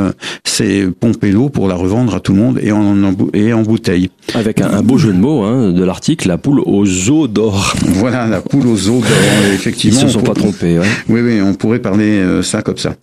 c'est 0.43 0.88
pomper 1.00 1.31
l'eau 1.31 1.50
pour 1.50 1.67
la 1.67 1.75
revendre 1.75 2.15
à 2.15 2.19
tout 2.19 2.33
le 2.33 2.39
monde 2.39 2.59
et 2.61 2.71
en, 2.71 2.95
et 3.33 3.53
en 3.53 3.61
bouteille. 3.61 4.09
Avec 4.33 4.61
un, 4.61 4.71
un 4.71 4.81
beau 4.81 4.97
jeu 4.97 5.11
de 5.13 5.17
mots 5.17 5.43
hein, 5.43 5.71
de 5.71 5.83
l'article, 5.83 6.27
la 6.27 6.38
poule 6.38 6.61
aux 6.71 7.09
os 7.11 7.29
d'or. 7.29 7.75
Voilà, 7.85 8.27
la 8.27 8.41
poule 8.41 8.67
aux 8.67 8.89
os 8.89 9.01
d'or, 9.01 9.03
effectivement. 9.53 9.99
Ils 9.99 10.01
se 10.01 10.07
sont 10.07 10.21
pas 10.21 10.33
trompés. 10.33 10.79
Oui, 11.09 11.21
oui, 11.21 11.41
on 11.41 11.53
pourrait 11.53 11.79
parler 11.79 12.19
euh, 12.19 12.41
ça 12.41 12.61
comme 12.61 12.77
ça. 12.77 12.95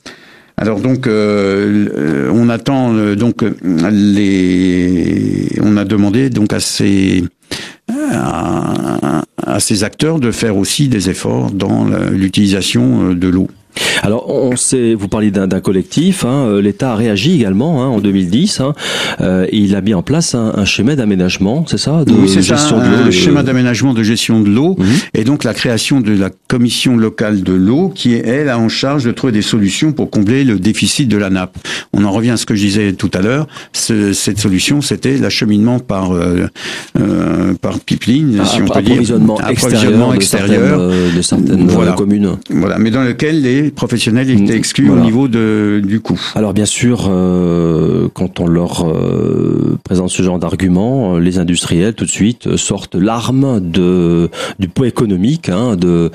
Alors 0.56 0.80
donc, 0.80 1.06
euh, 1.06 1.88
euh, 1.96 2.30
on 2.34 2.48
attend 2.48 2.92
donc 3.14 3.44
les, 3.92 5.48
on 5.62 5.76
a 5.76 5.84
demandé 5.84 6.30
donc 6.30 6.52
à 6.52 6.58
ces 6.58 7.24
à, 8.12 9.22
à 9.46 9.60
ces 9.60 9.84
acteurs 9.84 10.18
de 10.18 10.32
faire 10.32 10.56
aussi 10.56 10.88
des 10.88 11.10
efforts 11.10 11.52
dans 11.52 11.86
l'utilisation 12.10 13.12
de 13.14 13.28
l'eau. 13.28 13.48
Alors, 14.02 14.28
on 14.28 14.56
sait, 14.56 14.94
vous 14.94 15.08
parlez 15.08 15.30
d'un 15.30 15.60
collectif. 15.60 16.24
Hein, 16.24 16.46
euh, 16.46 16.62
L'État 16.62 16.92
a 16.92 16.96
réagi 16.96 17.34
également 17.34 17.82
hein, 17.82 17.88
en 17.88 17.98
2010. 17.98 18.60
Hein, 18.60 18.72
euh, 19.20 19.46
et 19.48 19.56
il 19.56 19.74
a 19.74 19.80
mis 19.80 19.94
en 19.94 20.02
place 20.02 20.34
un, 20.34 20.64
schéma 20.64 20.96
d'aménagement, 20.96 21.64
c'est 21.66 21.78
ça 21.78 22.04
de 22.04 22.12
Oui, 22.12 22.28
c'est 22.28 22.42
ça. 22.42 22.56
Un 22.74 23.10
schéma 23.10 23.42
d'aménagement 23.42 23.94
de 23.94 24.02
gestion 24.02 24.40
de 24.40 24.48
l'eau, 24.48 24.76
mhm. 24.78 24.86
et 25.14 25.24
donc 25.24 25.44
la 25.44 25.54
création 25.54 26.00
de 26.00 26.12
la 26.12 26.30
commission 26.48 26.96
locale 26.96 27.42
de 27.42 27.52
l'eau, 27.52 27.90
qui 27.94 28.14
est 28.14 28.26
elle 28.26 28.50
en 28.50 28.68
charge 28.68 29.04
de 29.04 29.12
trouver 29.12 29.32
des 29.32 29.42
solutions 29.42 29.92
pour 29.92 30.10
combler 30.10 30.44
le 30.44 30.58
déficit 30.58 31.08
de 31.08 31.16
la 31.16 31.30
nappe. 31.30 31.56
On 31.92 32.04
en 32.04 32.10
revient 32.10 32.30
à 32.30 32.36
ce 32.36 32.46
que 32.46 32.54
je 32.54 32.62
disais 32.62 32.92
tout 32.92 33.10
à 33.14 33.20
l'heure. 33.20 33.46
Ce, 33.72 34.12
cette 34.12 34.38
solution, 34.38 34.80
c'était 34.80 35.16
l'acheminement 35.16 35.78
par 35.78 36.12
euh, 36.12 36.46
euh 36.98 37.54
par 37.60 37.80
pipeline, 37.80 38.44
si 38.44 38.60
on 38.62 38.66
peut 38.66 38.82
dire, 38.82 38.92
approvisionnement 38.92 39.40
extérieur, 40.12 40.12
de 40.14 40.22
certaines, 40.22 41.16
de 41.16 41.22
certaines 41.22 41.66
voilà. 41.68 41.92
communes. 41.92 42.36
Voilà, 42.50 42.78
mais 42.78 42.90
dans 42.90 43.02
lequel 43.02 43.42
les 43.42 43.67
les 43.68 43.72
professionnels 43.72 44.30
étaient 44.30 44.56
exclus 44.56 44.88
au 44.88 44.96
niveau 44.96 45.28
de, 45.28 45.82
du 45.84 46.00
coût. 46.00 46.18
Alors 46.34 46.54
bien 46.54 46.64
sûr, 46.64 47.06
euh, 47.10 48.08
quand 48.14 48.40
on 48.40 48.46
leur 48.46 48.88
euh, 48.88 49.78
présente 49.84 50.08
ce 50.08 50.22
genre 50.22 50.38
d'argument, 50.38 51.16
euh, 51.16 51.18
les 51.20 51.38
industriels 51.38 51.92
tout 51.92 52.06
de 52.06 52.10
suite 52.10 52.56
sortent 52.56 52.94
l'arme 52.94 53.60
de 53.60 54.30
du 54.58 54.68
poids 54.68 54.88
économique. 54.88 55.50
Hein, 55.50 55.76
de, 55.76 56.10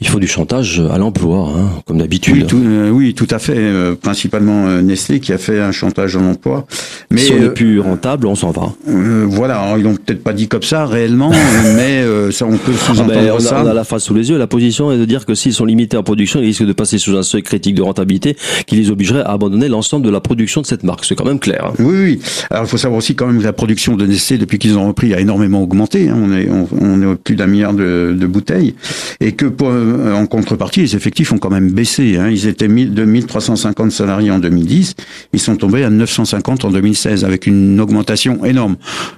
il 0.00 0.08
faut 0.08 0.18
du 0.18 0.26
chantage 0.26 0.82
à 0.90 0.98
l'emploi, 0.98 1.50
hein, 1.56 1.68
comme 1.86 1.98
d'habitude. 1.98 2.34
Oui, 2.34 2.46
tout, 2.46 2.62
oui, 2.92 3.14
tout 3.14 3.28
à 3.30 3.38
fait. 3.38 3.94
principalement 4.02 4.66
Nestlé 4.82 5.20
qui 5.20 5.32
a 5.32 5.38
fait 5.38 5.60
un 5.60 5.72
chantage 5.72 6.16
à 6.16 6.20
l'emploi. 6.20 6.66
Mais 7.10 7.20
si 7.20 7.32
on 7.32 7.38
n'est 7.38 7.50
plus 7.50 7.78
rentable, 7.78 8.26
on 8.26 8.34
s'en 8.34 8.50
va. 8.50 8.72
voilà, 8.86 9.60
Alors, 9.60 9.78
ils 9.78 9.84
l'ont 9.84 9.94
peut-être 9.94 10.24
pas 10.24 10.32
dit 10.32 10.48
comme 10.48 10.62
ça 10.62 10.84
réellement, 10.84 11.30
mais 11.76 12.02
ça 12.32 12.46
on 12.46 12.56
peut 12.56 12.72
ah, 12.74 12.92
sous-entendre 12.92 13.34
on 13.36 13.40
ça. 13.40 13.62
On 13.64 13.68
a 13.68 13.74
la 13.74 13.84
face 13.84 14.02
sous 14.02 14.14
les 14.14 14.30
yeux. 14.30 14.38
La 14.38 14.48
position 14.48 14.90
est 14.90 14.98
de 14.98 15.04
dire 15.04 15.26
que 15.26 15.34
s'ils 15.34 15.54
sont 15.54 15.64
limités 15.64 15.96
en 15.96 16.02
production, 16.02 16.40
ils 16.40 16.46
risquent 16.46 16.66
de 16.66 16.72
passer 16.72 16.87
sous 16.96 17.14
un 17.18 17.22
seuil 17.22 17.42
critique 17.42 17.74
de 17.74 17.82
rentabilité 17.82 18.36
qui 18.66 18.76
les 18.76 18.90
obligerait 18.90 19.20
à 19.20 19.32
abandonner 19.32 19.68
l'ensemble 19.68 20.06
de 20.06 20.10
la 20.10 20.20
production 20.20 20.62
de 20.62 20.66
cette 20.66 20.84
marque. 20.84 21.04
C'est 21.04 21.14
quand 21.14 21.26
même 21.26 21.40
clair. 21.40 21.66
Hein. 21.66 21.74
Oui, 21.78 21.96
oui. 22.02 22.20
Alors 22.50 22.64
il 22.64 22.68
faut 22.68 22.78
savoir 22.78 22.96
aussi 22.96 23.14
quand 23.14 23.26
même 23.26 23.40
que 23.40 23.44
la 23.44 23.52
production 23.52 23.96
de 23.96 24.06
Nestlé 24.06 24.38
depuis 24.38 24.58
qu'ils 24.58 24.78
ont 24.78 24.88
repris 24.88 25.12
a 25.12 25.20
énormément 25.20 25.62
augmenté. 25.62 26.08
Hein. 26.08 26.16
On 26.22 26.32
est 26.32 26.48
on, 26.80 27.02
est 27.02 27.06
au 27.06 27.16
plus 27.16 27.36
d'un 27.36 27.46
milliard 27.46 27.74
de, 27.74 28.16
de, 28.18 28.26
bouteilles 28.26 28.74
et 29.20 29.32
que 29.32 29.46
pour, 29.46 29.68
euh, 29.70 30.14
en 30.14 30.26
contrepartie 30.26 30.80
les 30.80 30.96
effectifs 30.96 31.32
ont 31.32 31.38
quand 31.38 31.50
même 31.50 31.70
baissé. 31.70 32.16
Hein. 32.16 32.30
Ils 32.30 32.46
étaient 32.46 32.68
2350 32.68 33.90
salariés 33.90 34.30
en 34.30 34.38
2010, 34.38 34.94
ils 35.32 35.40
sont 35.40 35.56
tombés 35.56 35.84
à 35.84 35.90
950 35.90 36.64
en 36.64 36.70
2016 36.70 37.24
avec 37.24 37.46
une 37.46 37.80
augmentation 37.80 38.44
énorme. 38.44 38.76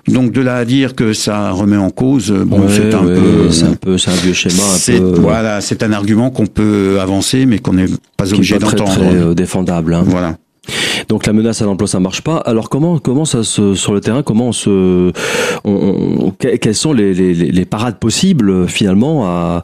Donc 0.08 0.32
de 0.32 0.40
là 0.40 0.56
à 0.56 0.64
dire 0.64 0.94
que 0.94 1.12
ça 1.12 1.50
remet 1.50 1.76
en 1.76 1.90
cause, 1.90 2.30
bon, 2.30 2.68
c'est 2.68 2.94
un, 2.94 3.04
peu, 3.04 3.50
c'est 3.50 3.64
un 3.64 3.74
peu, 3.74 3.98
c'est 3.98 4.10
un 4.10 4.14
vieux 4.14 4.32
schéma. 4.32 4.62
Un 4.62 4.98
peu... 4.98 5.20
Voilà, 5.20 5.60
c'est 5.60 5.82
un 5.82 5.92
argument 5.92 6.30
qu'on 6.30 6.46
peut 6.46 6.98
avancer, 7.00 7.46
mais 7.50 7.58
qu'on 7.58 7.74
n'est 7.74 7.86
pas 8.16 8.32
obligé 8.32 8.58
d'entendre. 8.58 8.92
Très, 8.92 9.00
très 9.00 9.16
euh, 9.16 9.34
défendable. 9.34 9.92
Hein. 9.92 10.04
Voilà. 10.06 10.38
Donc 11.08 11.26
la 11.26 11.32
menace 11.32 11.62
à 11.62 11.64
l'emploi, 11.64 11.88
ça 11.88 12.00
marche 12.00 12.22
pas. 12.22 12.36
Alors 12.36 12.68
comment 12.68 12.98
comment 12.98 13.24
ça 13.24 13.42
se 13.42 13.74
sur 13.74 13.92
le 13.94 14.00
terrain 14.00 14.22
comment 14.22 14.48
on 14.48 14.52
se 14.52 15.12
on, 15.64 16.32
quelles 16.38 16.74
sont 16.74 16.92
les, 16.92 17.14
les, 17.14 17.34
les, 17.34 17.64
parades 17.64 17.98
possibles 17.98 18.68
finalement 18.68 19.26
à, 19.26 19.62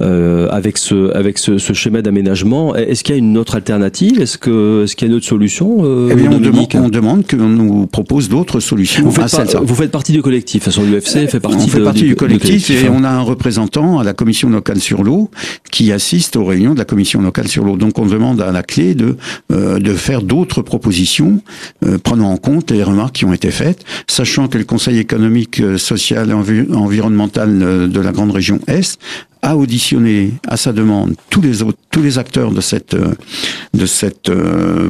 euh, 0.00 0.48
avec 0.50 0.78
ce 0.78 1.12
avec 1.14 1.38
ce, 1.38 1.58
ce 1.58 1.72
schéma 1.72 2.02
d'aménagement? 2.02 2.76
Est-ce 2.76 3.02
qu'il 3.02 3.14
y 3.14 3.16
a 3.16 3.18
une 3.18 3.36
autre 3.38 3.56
alternative? 3.56 4.20
Est-ce 4.20 4.38
que 4.38 4.84
est-ce 4.84 4.94
qu'il 4.94 5.08
y 5.08 5.10
a 5.10 5.12
une 5.12 5.16
autre 5.16 5.26
solution 5.26 5.78
euh, 5.82 6.10
Eh 6.12 6.14
bien, 6.14 6.30
on 6.30 6.38
demande, 6.38 6.68
on 6.74 6.88
demande 6.88 7.26
qu'on 7.26 7.48
nous 7.48 7.86
propose 7.86 8.28
d'autres 8.28 8.60
solutions. 8.60 9.04
Vous 9.04 9.10
faites, 9.10 9.56
vous 9.56 9.74
faites 9.74 9.90
partie 9.90 10.12
du 10.12 10.22
collectif. 10.22 10.60
De 10.60 10.64
toute 10.64 10.74
façon, 10.74 10.86
l'UFC 10.86 11.28
fait 11.28 11.40
partie. 11.40 11.64
On 11.64 11.66
fait 11.66 11.80
partie 11.80 12.04
du, 12.04 12.16
collectif, 12.16 12.70
et 12.70 12.88
on 12.88 13.04
a 13.04 13.10
un 13.10 13.20
représentant 13.20 13.98
à 13.98 14.04
la 14.04 14.12
commission 14.12 14.48
locale 14.48 14.78
sur 14.78 15.02
l'eau 15.02 15.30
qui 15.70 15.92
assiste 15.92 16.36
aux 16.36 16.44
réunions 16.44 16.74
de 16.74 16.78
la 16.78 16.84
commission 16.84 17.20
locale 17.20 17.48
sur 17.48 17.64
l'eau. 17.64 17.76
Donc 17.76 17.98
on 17.98 18.06
demande 18.06 18.40
à 18.40 18.52
la 18.52 18.62
clé 18.62 18.94
de 18.94 19.16
euh, 19.52 19.78
de 19.78 19.92
faire 19.94 20.22
d'autres 20.22 20.33
propositions, 20.42 21.40
euh, 21.84 21.98
prenant 21.98 22.30
en 22.30 22.36
compte 22.36 22.70
les 22.70 22.82
remarques 22.82 23.16
qui 23.16 23.24
ont 23.24 23.32
été 23.32 23.50
faites, 23.50 23.84
sachant 24.06 24.48
que 24.48 24.58
le 24.58 24.64
Conseil 24.64 24.98
économique, 24.98 25.60
euh, 25.60 25.78
social 25.78 26.30
et 26.30 26.32
environnemental 26.32 27.62
euh, 27.62 27.86
de 27.86 28.00
la 28.00 28.12
grande 28.12 28.32
région 28.32 28.60
Est 28.66 28.98
a 29.44 29.56
auditionné 29.56 30.32
à 30.48 30.56
sa 30.56 30.72
demande 30.72 31.14
tous 31.30 31.42
les 31.42 31.62
autres, 31.62 31.78
tous 31.90 32.02
les 32.02 32.18
acteurs 32.18 32.50
de 32.50 32.60
cette 32.60 32.96
de 33.74 33.86
cette 33.86 34.30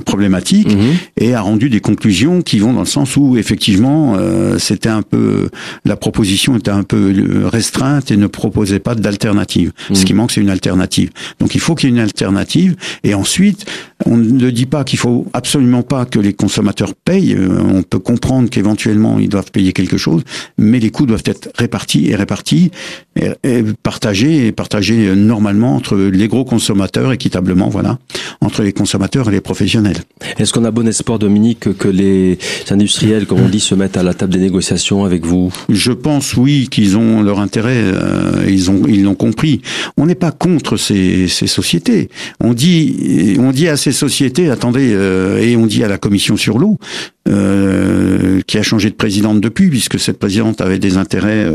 problématique 0.04 0.72
mhm. 0.72 0.94
et 1.18 1.34
a 1.34 1.40
rendu 1.40 1.68
des 1.68 1.80
conclusions 1.80 2.40
qui 2.40 2.60
vont 2.60 2.72
dans 2.72 2.80
le 2.80 2.86
sens 2.86 3.16
où 3.16 3.36
effectivement 3.36 4.16
c'était 4.58 4.88
un 4.88 5.02
peu 5.02 5.50
la 5.84 5.96
proposition 5.96 6.56
était 6.56 6.70
un 6.70 6.84
peu 6.84 7.12
restreinte 7.46 8.10
et 8.10 8.16
ne 8.16 8.26
proposait 8.28 8.78
pas 8.78 8.94
d'alternative. 8.94 9.72
Ce 9.92 9.98
mhm. 9.98 10.04
qui 10.04 10.14
manque 10.14 10.30
c'est 10.30 10.40
une 10.40 10.50
alternative. 10.50 11.10
Donc 11.40 11.54
il 11.54 11.60
faut 11.60 11.74
qu'il 11.74 11.90
y 11.90 11.92
ait 11.92 11.96
une 11.96 12.02
alternative 12.02 12.76
et 13.02 13.14
ensuite 13.14 13.66
on 14.06 14.16
ne 14.16 14.50
dit 14.50 14.66
pas 14.66 14.84
qu'il 14.84 14.98
faut 14.98 15.26
absolument 15.32 15.82
pas 15.82 16.04
que 16.04 16.18
les 16.18 16.32
consommateurs 16.32 16.94
payent. 16.94 17.34
Euh, 17.34 17.58
on 17.62 17.82
peut 17.82 17.98
comprendre 17.98 18.50
qu'éventuellement 18.50 19.18
ils 19.18 19.28
doivent 19.28 19.50
payer 19.50 19.72
quelque 19.72 19.96
chose, 19.96 20.22
mais 20.58 20.78
les 20.78 20.90
coûts 20.90 21.06
doivent 21.06 21.22
être 21.24 21.50
répartis 21.56 22.08
et 22.08 22.16
répartis, 22.16 22.70
et, 23.16 23.62
partagés 23.82 24.43
et 24.46 24.52
partagés 24.52 25.08
euh, 25.08 25.14
normalement 25.14 25.76
entre 25.76 25.96
les 25.96 26.28
gros 26.28 26.44
consommateurs 26.44 27.12
équitablement, 27.12 27.68
voilà, 27.68 27.98
entre 28.40 28.62
les 28.62 28.72
consommateurs 28.72 29.28
et 29.28 29.32
les 29.32 29.40
professionnels. 29.40 29.98
Est-ce 30.38 30.52
qu'on 30.52 30.64
a 30.64 30.70
bon 30.70 30.86
espoir, 30.86 31.18
Dominique, 31.18 31.76
que 31.76 31.88
les 31.88 32.38
industriels, 32.70 33.26
comme 33.26 33.40
on 33.40 33.48
dit, 33.48 33.60
se 33.60 33.74
mettent 33.74 33.96
à 33.96 34.02
la 34.02 34.14
table 34.14 34.32
des 34.32 34.40
négociations 34.40 35.04
avec 35.04 35.24
vous? 35.24 35.52
Je 35.68 35.92
pense 35.92 36.34
oui 36.36 36.68
qu'ils 36.70 36.96
ont 36.96 37.22
leur 37.22 37.40
intérêt, 37.40 37.76
euh, 37.78 38.44
ils 38.48 38.70
ont 38.70 38.82
ils 38.86 39.02
l'ont 39.04 39.14
compris. 39.14 39.60
On 39.96 40.06
n'est 40.06 40.14
pas 40.14 40.32
contre 40.32 40.76
ces, 40.76 41.28
ces 41.28 41.46
sociétés. 41.46 42.08
On 42.40 42.54
dit 42.54 43.36
on 43.38 43.50
dit 43.50 43.68
à 43.68 43.76
ces 43.76 43.92
sociétés, 43.92 44.50
attendez, 44.50 44.90
euh, 44.92 45.38
et 45.38 45.56
on 45.56 45.66
dit 45.66 45.84
à 45.84 45.88
la 45.88 45.98
commission 45.98 46.36
sur 46.36 46.58
l'eau, 46.58 46.78
euh, 47.26 48.42
qui 48.46 48.58
a 48.58 48.62
changé 48.62 48.90
de 48.90 48.94
présidente 48.94 49.40
depuis, 49.40 49.70
puisque 49.70 49.98
cette 49.98 50.18
présidente 50.18 50.60
avait 50.60 50.78
des 50.78 50.98
intérêts, 50.98 51.46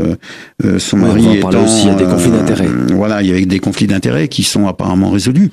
euh, 0.64 0.78
son 0.80 0.96
mari 0.96 1.36
étant, 1.36 1.62
aussi, 1.62 1.82
il 1.82 1.86
y 1.86 1.90
a 1.90 1.94
des 1.94 2.04
conflits 2.04 2.32
d'intérêts. 2.32 2.68
voilà, 2.92 3.22
il 3.22 3.28
y 3.28 3.30
avait 3.30 3.46
des 3.46 3.60
conflits 3.60 3.86
d'intérêts 3.86 4.26
qui 4.26 4.42
sont 4.42 4.66
apparemment 4.66 5.10
résolus. 5.10 5.48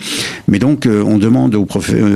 Mais 0.48 0.58
donc, 0.58 0.88
on 0.88 1.20
demande 1.20 1.54
aux 1.54 1.68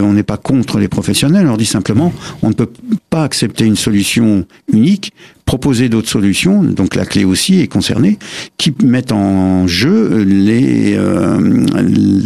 on 0.02 0.14
n'est 0.14 0.24
pas 0.24 0.38
contre 0.38 0.80
les 0.80 0.88
professionnels, 0.88 1.44
on 1.46 1.50
leur 1.50 1.58
dit 1.58 1.66
simplement, 1.66 2.12
on 2.42 2.50
ne 2.50 2.54
peut 2.54 2.72
pas 3.12 3.24
accepter 3.24 3.66
une 3.66 3.76
solution 3.76 4.46
unique 4.74 5.14
proposer 5.46 5.90
d'autres 5.90 6.10
solutions, 6.10 6.64
donc 6.64 6.96
la 6.96 7.06
clé 7.06 7.26
aussi 7.26 7.60
est 7.60 7.68
concernée, 7.68 8.18
qui 8.58 8.74
mettent 8.84 9.12
en 9.12 9.68
jeu 9.68 10.24
les 10.24 10.98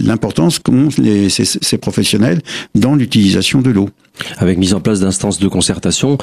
l'importance 0.05 0.59
qu'ont 0.59 0.89
ces, 0.91 1.29
ces 1.29 1.77
professionnels 1.79 2.41
dans 2.75 2.95
l'utilisation 2.95 3.61
de 3.61 3.71
l'eau 3.71 3.89
avec 4.37 4.57
mise 4.57 4.73
en 4.73 4.79
place 4.79 4.99
d'instances 4.99 5.39
de 5.39 5.47
concertation, 5.47 6.17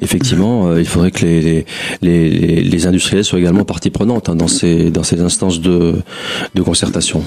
effectivement, 0.00 0.68
euh, 0.68 0.80
il 0.80 0.86
faudrait 0.86 1.10
que 1.10 1.24
les, 1.24 1.66
les, 2.00 2.62
les, 2.62 2.86
industriels 2.86 3.24
soient 3.24 3.38
également 3.38 3.64
partie 3.64 3.90
prenante 3.90 4.28
hein, 4.28 4.34
dans 4.34 4.48
ces 4.48 4.90
dans 4.90 5.02
ces 5.02 5.20
instances 5.20 5.60
de, 5.60 5.96
de 6.54 6.62
concertation. 6.62 7.22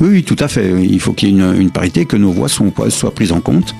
Oui, 0.00 0.08
oui, 0.10 0.22
tout 0.22 0.36
à 0.38 0.48
fait. 0.48 0.70
Il 0.82 1.00
faut 1.00 1.12
qu'il 1.12 1.28
y 1.28 1.32
ait 1.32 1.34
une, 1.34 1.60
une, 1.60 1.70
parité, 1.70 2.04
que 2.04 2.16
nos 2.16 2.30
voix 2.30 2.48
soient, 2.48 2.90
soient 2.90 3.14
prises 3.14 3.32
en 3.32 3.40
compte. 3.40 3.74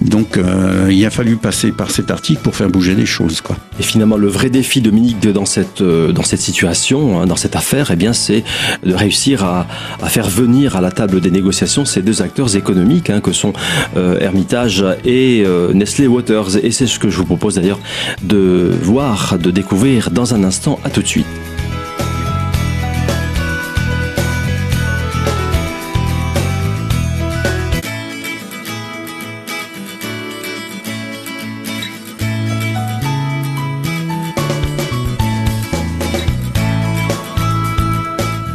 Donc, 0.00 0.36
euh, 0.36 0.88
il 0.90 1.04
a 1.06 1.10
fallu 1.10 1.36
passer 1.36 1.72
par 1.72 1.90
cet 1.90 2.10
article 2.10 2.40
pour 2.42 2.56
faire 2.56 2.68
bouger 2.68 2.94
les 2.94 3.06
choses, 3.06 3.40
quoi. 3.40 3.56
Et 3.78 3.82
finalement, 3.82 4.16
le 4.16 4.28
vrai 4.28 4.50
défi, 4.50 4.80
Dominique, 4.80 5.20
dans 5.20 5.44
cette 5.44 5.80
euh, 5.80 6.12
dans 6.12 6.22
cette 6.22 6.40
situation, 6.40 7.20
hein, 7.20 7.26
dans 7.26 7.36
cette 7.36 7.56
affaire, 7.56 7.90
eh 7.92 7.96
bien, 7.96 8.12
c'est 8.12 8.44
de 8.84 8.94
réussir 8.94 9.44
à, 9.44 9.66
à 10.02 10.08
faire 10.08 10.28
venir 10.28 10.76
à 10.76 10.80
la 10.80 10.90
table 10.90 11.20
des 11.20 11.30
négociations 11.30 11.84
ces 11.84 12.02
deux 12.02 12.22
acteurs 12.22 12.54
économiques, 12.56 13.10
hein, 13.10 13.20
que 13.20 13.32
sont 13.32 13.52
Hermitage 13.94 14.84
et 15.04 15.31
euh, 15.40 15.72
Nestlé 15.72 16.06
Waters. 16.06 16.56
Et 16.62 16.70
c'est 16.70 16.86
ce 16.86 16.98
que 16.98 17.08
je 17.08 17.16
vous 17.16 17.24
propose 17.24 17.54
d'ailleurs 17.56 17.80
de 18.22 18.70
voir, 18.82 19.38
de 19.38 19.50
découvrir 19.50 20.10
dans 20.10 20.34
un 20.34 20.44
instant. 20.44 20.78
À 20.84 20.90
tout 20.90 21.02
de 21.02 21.06
suite. 21.06 21.41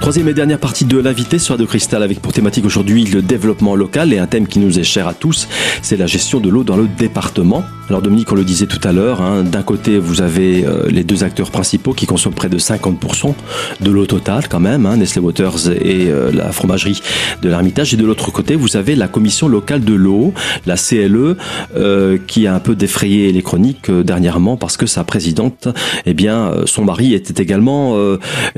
Troisième 0.07 0.29
et 0.29 0.33
dernière 0.33 0.61
partie 0.61 0.85
de 0.85 0.97
l'invité 0.97 1.37
sur 1.37 1.57
de 1.57 1.67
avec 1.97 2.21
pour 2.21 2.31
thématique 2.31 2.63
aujourd'hui 2.63 3.03
le 3.03 3.21
développement 3.21 3.75
local 3.75 4.13
et 4.13 4.19
un 4.19 4.25
thème 4.25 4.47
qui 4.47 4.59
nous 4.59 4.79
est 4.79 4.83
cher 4.83 5.05
à 5.05 5.13
tous, 5.13 5.49
c'est 5.81 5.97
la 5.97 6.07
gestion 6.07 6.39
de 6.39 6.47
l'eau 6.47 6.63
dans 6.63 6.77
le 6.77 6.87
département. 6.87 7.65
Alors 7.89 8.01
Dominique, 8.01 8.31
on 8.31 8.35
le 8.35 8.45
disait 8.45 8.67
tout 8.67 8.85
à 8.85 8.93
l'heure, 8.93 9.21
hein, 9.21 9.43
d'un 9.43 9.63
côté 9.63 9.97
vous 9.97 10.21
avez 10.21 10.65
euh, 10.65 10.87
les 10.89 11.03
deux 11.03 11.23
acteurs 11.23 11.51
principaux 11.51 11.93
qui 11.93 12.05
consomment 12.05 12.33
près 12.33 12.49
de 12.49 12.57
50% 12.57 13.33
de 13.81 13.91
l'eau 13.91 14.05
totale 14.05 14.47
quand 14.49 14.59
même, 14.59 14.85
hein, 14.85 14.97
Nestlé 14.97 15.21
Waters 15.21 15.71
et 15.71 16.07
euh, 16.07 16.31
la 16.31 16.51
fromagerie 16.51 17.01
de 17.41 17.49
l'Ermitage, 17.49 17.93
et 17.93 17.97
de 17.97 18.05
l'autre 18.05 18.31
côté 18.31 18.55
vous 18.55 18.77
avez 18.77 18.95
la 18.95 19.07
commission 19.07 19.49
locale 19.49 19.83
de 19.83 19.93
l'eau, 19.93 20.33
la 20.65 20.75
CLE, 20.75 21.35
euh, 21.75 22.17
qui 22.27 22.47
a 22.47 22.55
un 22.55 22.59
peu 22.59 22.75
défrayé 22.75 23.31
les 23.33 23.41
chroniques 23.41 23.91
dernièrement 23.91 24.55
parce 24.57 24.77
que 24.77 24.85
sa 24.85 25.03
présidente, 25.03 25.67
eh 26.05 26.13
bien 26.13 26.51
son 26.65 26.85
mari 26.85 27.13
était 27.13 27.41
également, 27.41 27.97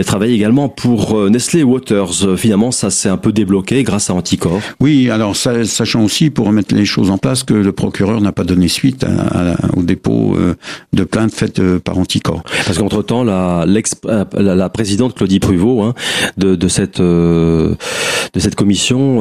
travaillait 0.06 0.36
également 0.36 0.70
pour 0.70 1.30
Nestlé 1.30 1.39
Waters, 1.64 2.24
euh, 2.24 2.38
finalement, 2.38 2.72
ça 2.72 2.90
s'est 2.90 3.10
un 3.10 3.18
peu 3.18 3.32
débloqué 3.32 3.84
grâce 3.84 4.10
à 4.10 4.14
Anticor. 4.14 4.60
Oui, 4.80 5.10
alors 5.10 5.36
sachant 5.36 6.04
aussi, 6.04 6.30
pour 6.30 6.48
remettre 6.48 6.76
les 6.76 6.86
choses 6.86 7.10
en 7.10 7.18
place, 7.18 7.44
que 7.44 7.54
le 7.54 7.72
procureur 7.72 8.22
n'a 8.22 8.32
pas 8.32 8.44
donné 8.44 8.68
suite 8.68 9.06
au 9.76 9.84
dépôt 9.84 10.36
euh, 10.38 10.56
de 10.94 11.04
plainte 11.04 11.34
faite 11.34 11.60
euh, 11.60 11.80
par 11.80 11.98
Anticor. 11.98 12.44
Parce 12.66 12.78
qu'entre-temps, 12.78 13.24
la, 13.24 13.66
la, 13.66 14.70
présidente 14.70 15.16
Claudie 15.16 15.40
Pruvot 15.40 15.82
hein, 15.82 15.94
de, 16.38 16.68
cette, 16.68 17.02
de 17.02 17.76
cette 18.38 18.56
commission, 18.56 19.18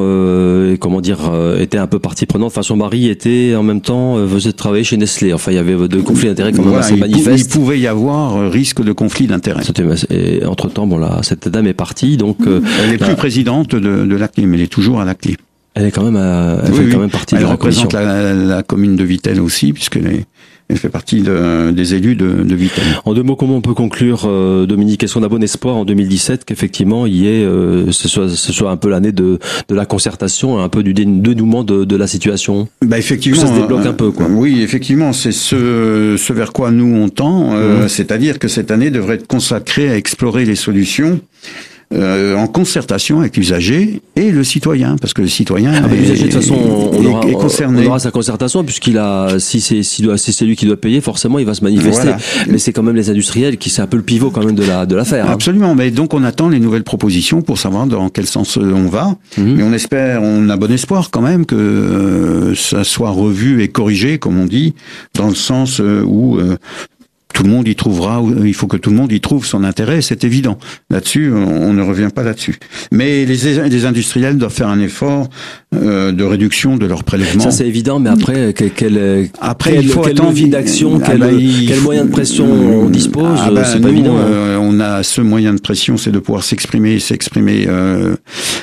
comment 0.79 1.01
dire, 1.01 1.19
était 1.59 1.77
un 1.77 1.87
peu 1.87 1.99
partie 1.99 2.25
prenante. 2.25 2.47
Enfin, 2.47 2.61
son 2.61 2.75
mari 2.75 3.07
était 3.07 3.55
en 3.55 3.63
même 3.63 3.81
temps, 3.81 4.15
faisait 4.27 4.53
travailler 4.53 4.83
chez 4.83 4.97
Nestlé. 4.97 5.33
Enfin, 5.33 5.51
il 5.51 5.55
y 5.55 5.59
avait 5.59 5.87
de 5.87 6.01
conflits 6.01 6.27
d'intérêts 6.27 6.51
quand 6.51 6.65
même 6.65 6.75
assez 6.75 6.95
manifestes. 6.95 7.45
Il 7.45 7.49
pouvait 7.49 7.79
y 7.79 7.87
avoir 7.87 8.51
risque 8.51 8.83
de 8.83 8.91
conflit 8.91 9.27
d'intérêts. 9.27 9.63
Entre-temps, 10.45 10.87
bon, 10.87 10.97
là, 10.97 11.19
cette 11.23 11.47
dame 11.47 11.67
est 11.67 11.73
partie 11.73 12.08
donc, 12.17 12.37
euh, 12.47 12.61
elle 12.81 12.91
n'est 12.91 12.97
plus 12.97 13.15
présidente 13.15 13.75
de, 13.75 14.05
de 14.05 14.15
l'ACLI, 14.15 14.45
mais 14.45 14.57
elle 14.57 14.63
est 14.63 14.67
toujours 14.67 15.01
à 15.01 15.05
l'ACLI. 15.05 15.37
Elle 15.75 15.85
est 15.85 15.91
quand 15.91 16.03
même, 16.03 16.17
elle 16.17 16.73
fait 16.73 16.89
quand 16.89 16.99
même 16.99 17.09
partie 17.09 17.35
elle 17.35 17.41
de 17.41 17.45
la 17.45 17.51
représente 17.51 17.93
la, 17.93 18.33
la, 18.33 18.63
commune 18.63 18.95
de 18.95 19.03
Vittel 19.03 19.39
aussi, 19.39 19.71
puisqu'elle 19.71 20.07
est 20.07 20.25
elle 20.69 20.77
fait 20.77 20.89
partie 20.89 21.21
de, 21.21 21.71
des 21.71 21.95
élus 21.95 22.15
de, 22.15 22.43
de 22.43 22.55
Vittel. 22.55 22.83
En 23.03 23.15
deux 23.15 23.23
mots, 23.23 23.35
comment 23.35 23.55
on 23.55 23.61
peut 23.61 23.73
conclure, 23.73 24.25
euh, 24.25 24.67
Dominique? 24.67 25.01
Est-ce 25.01 25.15
qu'on 25.15 25.23
a 25.23 25.27
bon 25.27 25.41
espoir 25.41 25.75
en 25.75 25.83
2017 25.83 26.45
qu'effectivement 26.45 27.07
il 27.07 27.15
y 27.15 27.27
ait, 27.27 27.43
euh, 27.43 27.91
ce, 27.91 28.07
soit, 28.07 28.29
ce 28.29 28.53
soit 28.53 28.69
un 28.69 28.77
peu 28.77 28.89
l'année 28.89 29.11
de, 29.11 29.39
de 29.67 29.75
la 29.75 29.87
concertation, 29.87 30.59
un 30.59 30.69
peu 30.69 30.83
du 30.83 30.93
dénouement 30.93 31.63
de, 31.63 31.85
de 31.85 31.95
la 31.95 32.05
situation? 32.05 32.67
Bah 32.85 32.99
effectivement, 32.99 33.41
que 33.41 33.47
ça 33.47 33.55
se 33.55 33.59
débloque 33.59 33.87
un 33.87 33.93
peu, 33.93 34.11
quoi. 34.11 34.27
Euh, 34.27 34.33
oui, 34.33 34.61
effectivement, 34.61 35.11
c'est 35.11 35.31
ce, 35.31 36.15
ce 36.19 36.33
vers 36.33 36.53
quoi 36.53 36.69
nous 36.69 36.95
on 36.95 37.09
tend, 37.09 37.53
euh, 37.53 37.85
mmh. 37.85 37.89
c'est-à-dire 37.89 38.37
que 38.37 38.47
cette 38.47 38.69
année 38.69 38.91
devrait 38.91 39.15
être 39.15 39.27
consacrée 39.27 39.89
à 39.89 39.97
explorer 39.97 40.45
les 40.45 40.55
solutions 40.55 41.19
euh, 41.93 42.35
en 42.35 42.47
concertation 42.47 43.19
avec 43.19 43.35
l'usager 43.35 44.01
et 44.15 44.31
le 44.31 44.43
citoyen, 44.43 44.95
parce 44.97 45.13
que 45.13 45.21
le 45.21 45.27
citoyen 45.27 45.71
ah, 45.73 45.87
l'usager 45.87 46.27
de 46.27 46.31
toute 46.31 46.41
façon 46.41 46.55
on 46.93 47.05
aura, 47.05 47.27
est, 47.27 47.33
concerné. 47.33 47.85
On 47.85 47.89
aura 47.89 47.99
sa 47.99 48.11
concertation 48.11 48.63
puisqu'il 48.63 48.97
a 48.97 49.39
si 49.39 49.59
c'est 49.59 49.81
si 49.83 50.33
c'est 50.33 50.45
lui 50.45 50.55
qui 50.55 50.65
doit 50.65 50.77
payer, 50.77 51.01
forcément 51.01 51.39
il 51.39 51.45
va 51.45 51.53
se 51.53 51.63
manifester. 51.63 52.11
Mais 52.47 52.59
c'est 52.59 52.73
quand 52.73 52.83
même 52.83 52.95
les 52.95 53.09
industriels 53.09 53.57
qui 53.57 53.69
c'est 53.69 53.81
un 53.81 53.87
peu 53.87 53.97
le 53.97 54.03
pivot 54.03 54.29
quand 54.29 54.43
même 54.43 54.55
de 54.55 54.63
la 54.63 54.85
de 54.85 54.95
l'affaire. 54.95 55.27
Hein. 55.27 55.33
Absolument. 55.33 55.75
Mais 55.75 55.91
donc 55.91 56.13
on 56.13 56.23
attend 56.23 56.49
les 56.49 56.59
nouvelles 56.59 56.83
propositions 56.83 57.41
pour 57.41 57.57
savoir 57.57 57.87
dans 57.87 58.09
quel 58.09 58.25
sens 58.25 58.57
on 58.57 58.87
va. 58.87 59.15
Mhm. 59.37 59.59
Et 59.59 59.63
on 59.63 59.73
espère, 59.73 60.21
on 60.21 60.49
a 60.49 60.57
bon 60.57 60.71
espoir 60.71 61.09
quand 61.11 61.21
même 61.21 61.45
que 61.45 61.55
euh, 61.55 62.55
ça 62.55 62.83
soit 62.83 63.11
revu 63.11 63.61
et 63.63 63.67
corrigé, 63.69 64.19
comme 64.19 64.39
on 64.39 64.45
dit, 64.45 64.75
dans 65.15 65.27
le 65.27 65.35
sens 65.35 65.79
euh, 65.79 66.03
où 66.05 66.37
euh, 66.37 66.57
tout 67.39 67.45
le 67.45 67.51
monde 67.51 67.69
y 67.69 67.75
trouvera, 67.75 68.21
il 68.43 68.53
faut 68.53 68.67
que 68.67 68.75
tout 68.75 68.89
le 68.89 68.97
monde 68.97 69.13
y 69.13 69.21
trouve 69.21 69.45
son 69.45 69.63
intérêt, 69.63 70.01
c'est 70.01 70.25
évident. 70.25 70.57
Là-dessus, 70.89 71.31
on 71.31 71.71
ne 71.71 71.81
revient 71.81 72.09
pas 72.13 72.21
là-dessus. 72.21 72.57
Mais 72.91 73.23
les, 73.23 73.69
les, 73.69 73.85
industriels 73.85 74.37
doivent 74.37 74.51
faire 74.51 74.67
un 74.67 74.81
effort 74.81 75.29
euh, 75.73 76.11
de 76.11 76.23
réduction 76.25 76.75
de 76.75 76.85
leurs 76.85 77.05
prélèvements. 77.05 77.41
Ça 77.41 77.51
c'est 77.51 77.65
évident, 77.65 77.97
mais 77.99 78.09
après, 78.09 78.53
quel, 78.53 78.71
quel, 78.71 79.29
après, 79.39 79.77
il 79.81 79.87
faut 79.87 80.01
quelle 80.01 80.19
envie 80.19 80.49
d'action, 80.49 80.99
ah 81.01 81.05
quel, 81.07 81.19
bah, 81.19 81.27
quel 81.65 81.79
moyen 81.79 82.03
de 82.03 82.11
pression 82.11 82.45
on 82.45 82.89
dispose, 82.89 83.39
ah 83.41 83.51
bah, 83.51 83.63
c'est 83.63 83.79
pas 83.79 83.87
évident. 83.87 84.17
Euh, 84.17 84.57
on 84.59 84.81
a 84.81 85.03
ce 85.03 85.21
moyen 85.21 85.53
de 85.53 85.61
pression, 85.61 85.95
c'est 85.95 86.11
de 86.11 86.19
pouvoir 86.19 86.43
s'exprimer, 86.43 86.99
s'exprimer 86.99 87.67
euh, 87.69 88.17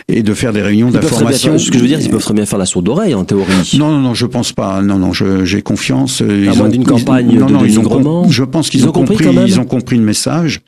et 0.08 0.22
de 0.22 0.34
faire 0.34 0.52
des 0.52 0.60
réunions 0.60 0.90
d'information. 0.90 1.58
Ce 1.58 1.70
que 1.70 1.78
je 1.78 1.82
veux 1.82 1.88
dire, 1.88 2.00
ils 2.02 2.10
peuvent 2.10 2.20
très 2.20 2.34
bien 2.34 2.44
faire 2.44 2.58
la 2.58 2.66
sourde 2.66 2.88
oreille 2.90 3.14
en 3.14 3.24
théorie. 3.24 3.78
Non, 3.78 3.90
non, 3.90 4.00
non, 4.00 4.12
je 4.12 4.26
pense 4.26 4.52
pas. 4.52 4.82
Non, 4.82 4.98
non, 4.98 5.12
j'ai 5.14 5.62
confiance. 5.62 6.20
À 6.20 6.54
moins 6.54 6.68
d'une 6.68 6.84
campagne 6.84 7.38
non, 7.38 7.46
de 7.46 7.52
non, 7.52 7.62
dénigrement. 7.62 8.28
Je 8.28 8.44
pense 8.44 8.65
qu'ils 8.70 8.88
ont, 8.88 8.92
compris, 8.92 9.16
ils 9.46 9.60
ont 9.60 9.64
compris 9.64 9.96
le 9.96 10.02
message. 10.02 10.60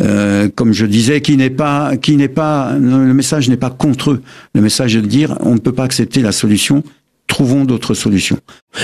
Euh, 0.00 0.48
comme 0.54 0.72
je 0.72 0.86
disais, 0.86 1.20
qui 1.20 1.36
n'est 1.36 1.50
pas, 1.50 1.96
qui 1.96 2.16
n'est 2.16 2.28
pas, 2.28 2.74
le 2.74 3.14
message 3.14 3.48
n'est 3.48 3.56
pas 3.56 3.70
contre 3.70 4.12
eux. 4.12 4.22
Le 4.54 4.60
message 4.60 4.96
est 4.96 5.02
de 5.02 5.06
dire, 5.06 5.36
on 5.40 5.54
ne 5.54 5.58
peut 5.58 5.72
pas 5.72 5.84
accepter 5.84 6.20
la 6.20 6.32
solution. 6.32 6.82
Trouvons 7.26 7.64
d'autres 7.64 7.92
solutions. 7.92 8.38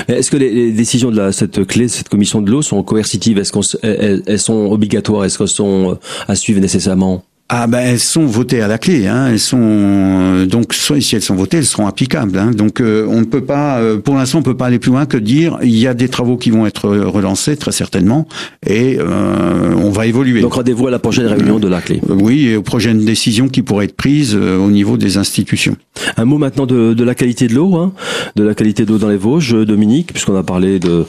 Est-ce 0.07 0.31
que 0.31 0.37
les, 0.37 0.73
décisions 0.73 1.11
de 1.11 1.17
la, 1.17 1.33
cette 1.33 1.65
clé, 1.67 1.89
cette 1.89 2.11
commission 2.11 2.43
de 2.43 2.51
l'eau 2.51 2.61
sont 2.61 2.83
coercitives? 2.83 3.39
Est-ce 3.39 3.53
qu'elles 3.53 4.23
elles 4.27 4.39
sont 4.39 4.71
obligatoires? 4.71 5.25
Est-ce 5.25 5.39
qu'elles 5.39 5.49
sont 5.49 5.93
euh, 5.93 5.95
à 6.29 6.35
suivre 6.35 6.61
nécessairement? 6.61 7.25
Ah 7.57 7.69
ben 7.69 7.79
elles 7.79 8.01
sont 8.01 8.27
votées 8.27 8.63
à 8.63 8.67
la 8.67 8.79
clé, 8.79 9.07
hein. 9.07 9.29
elles 9.31 9.39
sont 9.39 9.61
euh, 9.63 10.45
donc 10.45 10.75
si 10.75 11.15
elles 11.15 11.23
sont 11.23 11.37
votées, 11.37 11.59
elles 11.59 11.65
seront 11.65 11.87
applicables. 11.87 12.37
Hein. 12.37 12.51
Donc 12.51 12.81
euh, 12.81 13.07
on 13.09 13.21
ne 13.21 13.25
peut 13.25 13.45
pas, 13.45 13.79
euh, 13.79 13.99
pour 13.99 14.17
l'instant, 14.17 14.41
on 14.41 14.43
peut 14.43 14.57
pas 14.57 14.67
aller 14.67 14.81
plus 14.81 14.91
loin 14.91 15.07
que 15.07 15.17
dire 15.17 15.59
il 15.63 15.79
y 15.79 15.87
a 15.87 15.95
des 15.95 16.09
travaux 16.09 16.37
qui 16.37 16.51
vont 16.51 16.67
être 16.67 16.89
relancés 16.89 17.57
très 17.57 17.71
certainement 17.71 18.27
et 18.67 18.99
on 19.01 19.91
va 19.91 20.07
évoluer. 20.07 20.41
Donc 20.41 20.55
rendez-vous 20.55 20.89
à 20.89 20.91
la 20.91 20.99
prochaine 20.99 21.27
réunion 21.27 21.61
de 21.61 21.69
la 21.69 21.81
clé. 21.81 22.01
oui, 22.09 22.49
et 22.49 22.57
aux 22.57 22.63
prochaines 22.63 23.05
décisions 23.05 23.49
qui 23.49 23.63
pourraient 23.63 23.85
être 23.85 23.97
prises 23.97 24.35
au 24.35 24.71
niveau 24.71 24.97
des 24.97 25.17
institutions. 25.17 25.77
Un 26.17 26.25
mot 26.25 26.39
maintenant 26.39 26.67
de, 26.67 26.93
de 26.93 27.05
la 27.05 27.15
qualité 27.15 27.47
de 27.47 27.55
l'eau, 27.55 27.77
hein, 27.77 27.93
de 28.35 28.43
la 28.43 28.55
qualité 28.55 28.85
d'eau 28.85 28.99
dans 28.99 29.09
les 29.09 29.17
Vosges, 29.17 29.55
Dominique, 29.65 30.13
puisqu'on 30.13 30.37
a 30.37 30.43
parlé 30.43 30.81
de 30.81 31.05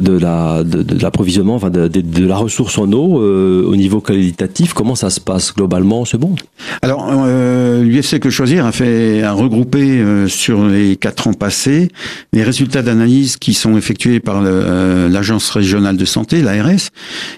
de 0.00 0.18
la 0.18 0.64
de, 0.64 1.02
l'approvisionnement, 1.02 1.56
enfin 1.56 1.70
de, 1.70 1.88
de, 1.88 2.26
la 2.26 2.36
ressource 2.36 2.78
en 2.78 2.90
eau 2.92 3.20
au 3.20 3.76
niveau 3.76 4.00
qualitatif. 4.00 4.72
Comment 4.72 4.94
ça 4.94 5.10
se 5.10 5.20
passe 5.20 5.54
globalement, 5.54 5.73
c'est 6.04 6.18
bon. 6.18 6.34
Alors, 6.82 7.08
euh, 7.10 7.82
l'UFC 7.82 8.18
Que 8.18 8.30
Choisir 8.30 8.66
a 8.66 8.72
fait 8.72 9.22
a 9.22 9.32
regroupé 9.32 9.78
euh, 9.80 10.28
sur 10.28 10.66
les 10.66 10.96
quatre 10.96 11.28
ans 11.28 11.32
passés 11.32 11.88
les 12.32 12.42
résultats 12.42 12.82
d'analyse 12.82 13.36
qui 13.36 13.54
sont 13.54 13.76
effectués 13.76 14.20
par 14.20 14.42
euh, 14.44 15.08
l'agence 15.08 15.50
régionale 15.50 15.96
de 15.96 16.04
santé, 16.04 16.42
l'ARS, 16.42 16.90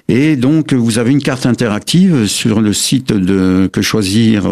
et 0.09 0.37
donc 0.37 0.73
vous 0.73 0.99
avez 0.99 1.13
une 1.13 1.23
carte 1.23 1.47
interactive 1.47 2.27
sur 2.27 2.61
le 2.61 2.73
site 2.73 3.13
de 3.13 3.69
Que 3.73 3.83
Choisir 3.83 4.45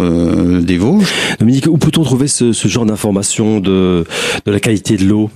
des 0.63 0.79
Vosges. 0.79 1.09
Dominique, 1.39 1.67
où 1.67 1.79
peut-on 1.79 2.03
trouver 2.03 2.29
ce, 2.29 2.53
ce 2.53 2.69
genre 2.69 2.87
d'informations 2.87 3.61
de, 3.61 4.05
de 4.45 4.53
la 4.53 4.61
qualité 4.61 4.97
de 4.97 5.05
l'eau? 5.05 5.31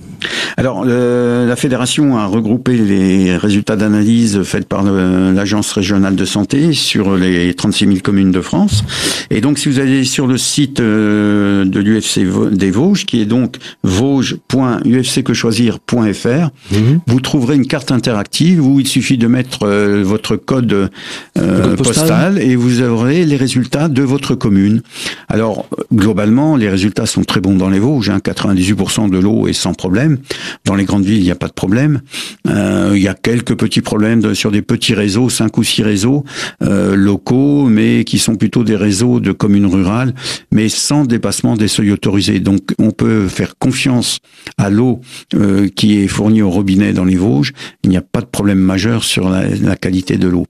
Alors, 0.57 0.85
la 0.85 1.55
fédération 1.55 2.17
a 2.17 2.25
regroupé 2.25 2.77
les 2.77 3.37
résultats 3.37 3.75
d'analyse 3.75 4.41
faits 4.43 4.67
par 4.67 4.83
l'agence 4.83 5.71
régionale 5.71 6.15
de 6.15 6.25
santé 6.25 6.73
sur 6.73 7.15
les 7.15 7.53
36 7.53 7.85
000 7.85 7.97
communes 8.03 8.31
de 8.31 8.41
France. 8.41 8.83
Et 9.29 9.41
donc, 9.41 9.59
si 9.59 9.69
vous 9.69 9.79
allez 9.79 10.03
sur 10.03 10.27
le 10.27 10.37
site 10.37 10.79
euh, 10.79 11.65
de 11.65 11.79
l'UFC 11.79 12.21
des 12.51 12.71
Vosges, 12.71 13.05
qui 13.05 13.21
est 13.21 13.25
donc 13.25 13.57
vosges.ufcquechoisir.fr, 13.83 16.49
mhm. 16.71 16.99
vous 17.07 17.19
trouverez 17.19 17.55
une 17.55 17.67
carte 17.67 17.91
interactive 17.91 18.65
où 18.65 18.79
il 18.79 18.87
suffit 18.87 19.17
de 19.17 19.27
mettre 19.27 19.63
euh, 19.63 20.01
votre 20.03 20.35
code, 20.35 20.89
euh, 21.37 21.75
postal. 21.75 22.39
et 22.39 22.55
vous 22.55 22.81
aurez 22.81 23.25
les 23.25 23.35
résultats 23.35 23.87
de 23.87 24.03
votre 24.03 24.35
commune. 24.35 24.81
Alors, 25.27 25.67
globalement, 25.93 26.55
les 26.55 26.69
résultats 26.69 27.05
sont 27.05 27.23
très 27.23 27.41
bons 27.41 27.55
dans 27.55 27.69
les 27.69 27.79
Vosges. 27.79 28.09
Hein, 28.09 28.19
98% 28.23 29.09
de 29.09 29.17
l'eau 29.17 29.47
est 29.47 29.53
sans 29.53 29.73
problème. 29.73 30.18
Dans 30.65 30.75
les 30.75 30.85
grandes 30.85 31.05
villes, 31.05 31.19
il 31.19 31.23
n'y 31.23 31.31
a 31.31 31.35
pas 31.35 31.47
de 31.47 31.53
problème. 31.53 32.01
il 32.47 33.01
y 33.01 33.07
a 33.07 33.13
quelques 33.13 33.55
petits 33.55 33.81
problèmes 33.81 34.33
sur 34.33 34.51
des 34.51 34.61
petits 34.61 34.93
réseaux, 34.93 35.29
cinq 35.29 35.57
ou 35.57 35.63
six 35.63 35.83
réseaux 35.83 36.23
locaux, 36.61 37.65
mais 37.65 38.03
qui 38.03 38.19
sont 38.19 38.35
plutôt 38.35 38.63
des 38.63 38.75
réseaux 38.75 39.19
de 39.19 39.31
communes 39.31 39.65
rurales, 39.65 40.13
mais 40.51 40.69
sans 40.69 41.05
dépassement 41.05 41.55
des 41.55 41.67
seuils 41.67 41.91
autorisés. 41.91 42.39
Donc 42.39 42.73
on 42.79 42.91
peut 42.91 43.27
faire 43.27 43.57
confiance 43.57 44.19
à 44.57 44.69
l'eau 44.69 45.01
euh, 45.35 45.67
qui 45.67 45.99
est 45.99 46.07
fournie 46.07 46.41
au 46.41 46.49
robinet 46.49 46.93
dans 46.93 47.05
les 47.05 47.15
Vosges. 47.15 47.53
Il 47.83 47.89
n'y 47.89 47.97
a 47.97 48.01
pas 48.01 48.21
de 48.21 48.25
problème 48.25 48.59
majeur 48.59 49.03
sur 49.03 49.29
la, 49.29 49.47
la 49.47 49.75
qualité 49.75 50.17
de 50.17 50.27
l'eau. 50.27 50.45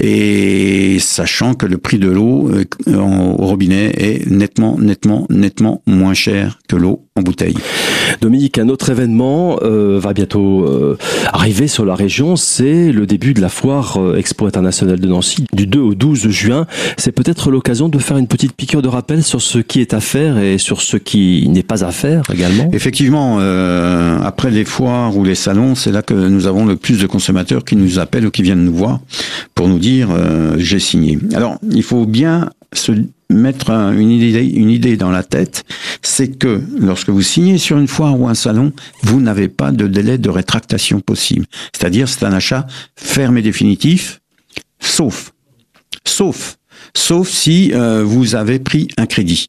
Et 0.00 0.98
sachant 0.98 1.54
que 1.54 1.66
le 1.66 1.78
prix 1.78 1.98
de 1.98 2.10
l'eau 2.10 2.50
euh, 2.50 2.64
au 2.96 3.46
robinet 3.46 3.92
est 3.96 4.30
nettement, 4.30 4.78
nettement, 4.78 5.26
nettement 5.30 5.82
moins 5.86 6.14
cher 6.14 6.58
que 6.68 6.76
l'eau 6.76 7.03
en 7.16 7.22
bouteille. 7.22 7.54
Dominique, 8.20 8.58
un 8.58 8.68
autre 8.68 8.90
événement 8.90 9.60
euh, 9.62 10.00
va 10.00 10.12
bientôt 10.12 10.64
euh, 10.64 10.98
arriver 11.32 11.68
sur 11.68 11.84
la 11.84 11.94
région, 11.94 12.34
c'est 12.34 12.90
le 12.90 13.06
début 13.06 13.34
de 13.34 13.40
la 13.40 13.48
foire 13.48 13.98
euh, 13.98 14.16
Expo 14.16 14.46
internationale 14.46 14.98
de 14.98 15.06
Nancy 15.06 15.46
du 15.52 15.68
2 15.68 15.78
au 15.78 15.94
12 15.94 16.28
juin. 16.30 16.66
C'est 16.96 17.12
peut-être 17.12 17.52
l'occasion 17.52 17.88
de 17.88 18.00
faire 18.00 18.16
une 18.16 18.26
petite 18.26 18.54
piqûre 18.54 18.82
de 18.82 18.88
rappel 18.88 19.22
sur 19.22 19.42
ce 19.42 19.58
qui 19.60 19.80
est 19.80 19.94
à 19.94 20.00
faire 20.00 20.38
et 20.38 20.58
sur 20.58 20.82
ce 20.82 20.96
qui 20.96 21.48
n'est 21.48 21.62
pas 21.62 21.84
à 21.84 21.92
faire 21.92 22.24
également. 22.32 22.68
Effectivement, 22.72 23.38
après 24.24 24.50
les 24.50 24.64
foires 24.64 25.16
ou 25.16 25.22
les 25.22 25.36
salons, 25.36 25.76
c'est 25.76 25.92
là 25.92 26.02
que 26.02 26.14
nous 26.14 26.48
avons 26.48 26.66
le 26.66 26.74
plus 26.74 27.00
de 27.00 27.06
consommateurs 27.06 27.64
qui 27.64 27.76
nous 27.76 28.00
appellent 28.00 28.26
ou 28.26 28.32
qui 28.32 28.42
viennent 28.42 28.64
nous 28.64 28.74
voir 28.74 28.98
pour 29.54 29.68
nous 29.68 29.78
dire 29.78 30.08
j'ai 30.56 30.80
signé. 30.80 31.20
Alors, 31.34 31.58
il 31.70 31.84
faut 31.84 32.06
bien 32.06 32.50
se 32.72 32.90
mettre 33.34 33.70
une 33.70 34.10
idée, 34.10 34.44
une 34.44 34.70
idée 34.70 34.96
dans 34.96 35.10
la 35.10 35.22
tête, 35.22 35.64
c'est 36.02 36.38
que 36.38 36.62
lorsque 36.78 37.10
vous 37.10 37.22
signez 37.22 37.58
sur 37.58 37.78
une 37.78 37.88
foire 37.88 38.18
ou 38.18 38.28
un 38.28 38.34
salon, 38.34 38.72
vous 39.02 39.20
n'avez 39.20 39.48
pas 39.48 39.72
de 39.72 39.86
délai 39.86 40.18
de 40.18 40.30
rétractation 40.30 41.00
possible. 41.00 41.46
C'est-à-dire, 41.72 42.08
c'est 42.08 42.24
un 42.24 42.32
achat 42.32 42.66
ferme 42.96 43.38
et 43.38 43.42
définitif, 43.42 44.20
sauf, 44.80 45.32
sauf, 46.06 46.56
sauf 46.96 47.28
si 47.28 47.72
euh, 47.72 48.02
vous 48.04 48.34
avez 48.34 48.58
pris 48.58 48.88
un 48.96 49.06
crédit. 49.06 49.48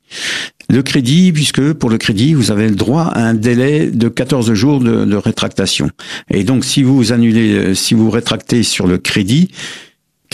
Le 0.70 0.82
crédit, 0.82 1.32
puisque 1.32 1.74
pour 1.74 1.92
le 1.92 1.98
crédit, 1.98 2.34
vous 2.34 2.50
avez 2.50 2.68
le 2.68 2.76
droit 2.76 3.04
à 3.04 3.22
un 3.22 3.36
délai 3.36 3.92
de 3.92 4.10
14 4.10 4.52
jours 4.54 4.80
de, 4.80 5.06
de 5.06 5.16
rétractation. 5.16 5.90
Et 6.32 6.44
donc, 6.44 6.66
si 6.66 6.82
vous 6.82 7.12
annulez, 7.12 7.54
euh, 7.54 7.74
si 7.76 7.94
vous 7.94 8.10
rétractez 8.10 8.64
sur 8.64 8.88
le 8.88 8.98
crédit, 8.98 9.52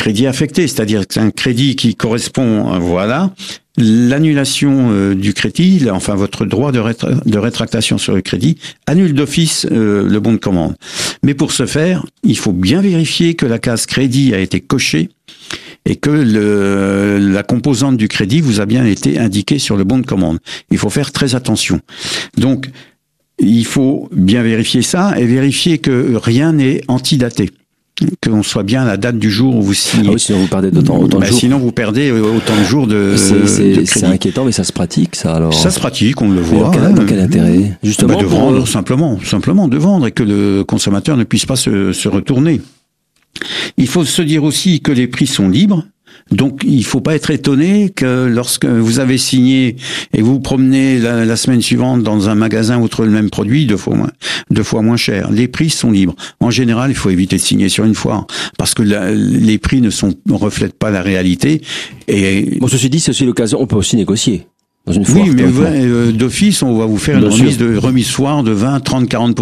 crédit 0.02 0.26
affecté, 0.26 0.68
c'est-à-dire 0.68 1.04
un 1.18 1.30
crédit 1.30 1.76
qui 1.76 1.94
correspond, 1.94 2.80
voilà, 2.80 3.36
l'annulation 3.78 4.90
euh, 4.90 5.14
du 5.14 5.36
crédit, 5.36 5.92
enfin 5.92 6.16
votre 6.16 6.44
droit 6.44 6.72
de, 6.72 7.38
rétractation 7.38 8.00
sur 8.00 8.16
le 8.16 8.22
crédit, 8.22 8.58
annule 8.88 9.14
d'office 9.14 9.68
euh, 9.72 10.10
le 10.10 10.20
bon 10.20 10.32
de 10.34 10.38
commande. 10.38 10.76
Mais 11.22 11.36
pour 11.36 11.52
ce 11.52 11.68
faire, 11.68 12.04
il 12.24 12.36
faut 12.36 12.52
bien 12.52 12.82
vérifier 12.82 13.36
que 13.36 13.46
la 13.46 13.60
case 13.60 13.86
crédit 13.86 14.34
a 14.34 14.40
été 14.40 14.60
cochée 14.60 15.10
et 15.86 15.98
que 15.98 16.10
le, 16.10 17.20
la 17.20 17.44
composante 17.44 17.96
du 17.96 18.08
crédit 18.08 18.42
vous 18.42 18.60
a 18.60 18.66
bien 18.66 18.86
été 18.86 19.20
indiquée 19.20 19.60
sur 19.60 19.78
le 19.78 19.84
bon 19.84 20.00
de 20.00 20.08
commande. 20.08 20.40
Il 20.72 20.80
faut 20.80 20.90
faire 20.90 21.12
très 21.12 21.36
attention. 21.36 21.80
Donc, 22.40 22.72
il 23.38 23.66
faut 23.68 24.10
bien 24.12 24.42
vérifier 24.42 24.82
ça 24.82 25.14
et 25.20 25.26
vérifier 25.26 25.78
que 25.78 26.16
rien 26.16 26.54
n'est 26.54 26.82
antidaté. 26.88 27.52
Qu'on 28.26 28.44
soit 28.44 28.64
bien 28.64 28.84
à 28.84 28.86
la 28.86 28.98
date 28.98 29.18
du 29.18 29.30
jour 29.32 29.56
où 29.56 29.62
vous 29.62 29.74
signez. 29.74 30.10
Ah 30.10 30.14
oui, 30.14 30.20
sinon 30.20 30.40
vous 30.40 30.48
perdez 30.48 30.68
autant 30.78 31.00
de 31.04 31.18
Bah, 31.18 31.26
jours. 31.26 31.38
Sinon, 31.38 31.58
vous 31.60 31.72
perdez 31.72 32.12
autant 32.12 32.56
de 32.58 32.64
jours 32.64 32.88
de, 32.88 33.16
C'est- 33.18 34.02
de 34.02 34.06
inquiétant, 34.06 34.46
mais 34.46 34.52
ça 34.52 34.64
se 34.64 34.74
pratique, 34.74 35.16
ça 35.16 35.36
alors. 35.36 35.54
Ça 35.54 35.72
se 35.72 35.80
pratique, 35.80 36.22
on 36.22 36.30
le 36.30 36.42
voit. 36.42 36.64
dans 36.66 36.72
quel, 36.72 36.84
hein. 36.84 36.90
dans 36.92 37.06
quel 37.06 37.20
intérêt 37.20 37.78
Justement, 37.84 38.16
Bah, 38.16 38.22
de 38.24 38.28
pour- 38.28 38.40
vendre 38.40 38.68
simplement, 38.68 39.20
simplement 39.24 39.68
de 39.68 39.78
vendre 39.78 40.08
et 40.08 40.12
que 40.12 40.24
le 40.24 40.64
consommateur 40.64 41.18
ne 41.18 41.24
puisse 41.24 41.46
pas 41.46 41.56
se, 41.56 41.94
se 41.94 42.08
retourner. 42.10 42.62
Il 43.78 43.88
faut 43.88 44.04
se 44.06 44.22
dire 44.22 44.44
aussi 44.44 44.82
que 44.82 44.92
les 44.92 45.08
prix 45.08 45.28
sont 45.28 45.50
libres. 45.50 45.86
Donc, 46.32 46.62
il 46.64 46.84
faut 46.86 47.02
pas 47.02 47.16
être 47.16 47.32
étonné 47.32 47.90
que 47.90 48.28
lorsque 48.28 48.66
vous 48.66 49.00
avez 49.00 49.18
signé 49.18 49.76
et 50.14 50.22
vous 50.22 50.34
vous 50.34 50.40
promenez 50.40 51.00
la, 51.00 51.36
semaine 51.36 51.62
suivante 51.62 52.04
dans 52.04 52.30
un 52.30 52.36
magasin 52.36 52.80
trouvez 52.88 53.08
le 53.08 53.14
même 53.14 53.30
produit 53.30 53.66
deux 53.66 53.78
fois 53.78 53.96
moins, 53.96 54.12
deux 54.50 54.64
fois 54.64 54.82
moins 54.82 54.98
cher. 54.98 55.32
Les 55.32 55.48
prix 55.48 55.70
sont 55.70 55.92
libres. 55.92 56.16
En 56.40 56.52
général, 56.52 56.92
il 56.92 56.96
faut 56.96 57.10
éviter 57.10 57.38
de 57.38 57.42
signer 57.42 57.70
sur 57.70 57.86
une 57.86 57.96
foire 57.96 58.28
parce 58.58 58.74
que 58.74 58.84
les 58.84 59.58
prix 59.58 59.82
ne 59.82 59.90
sont 59.90 60.14
ne 60.26 60.34
reflètent 60.34 60.78
pas 60.78 60.92
la 60.92 61.02
réalité. 61.02 61.62
Et 62.08 62.58
Bon, 62.60 62.68
ceci 62.68 62.90
dit, 62.90 63.00
c'est 63.00 63.12
aussi 63.12 63.26
l'occasion, 63.26 63.62
on 63.62 63.68
peut 63.68 63.76
aussi 63.76 63.96
négocier 63.96 64.48
dans 64.88 64.94
une 64.94 65.06
foire. 65.06 65.24
oui, 65.24 65.32
mais 65.36 65.44
euh, 65.44 66.12
d'office, 66.12 66.64
on 66.64 66.76
va 66.78 66.86
vous 66.86 66.98
faire 66.98 67.18
Bien 67.20 67.28
une 67.28 67.32
sûr. 67.32 67.44
remise 67.46 67.58
de 67.58 67.78
remise 67.78 68.10
foire 68.10 68.44
de 68.44 68.52
20, 68.52 68.80
30, 68.80 69.08
40 69.08 69.40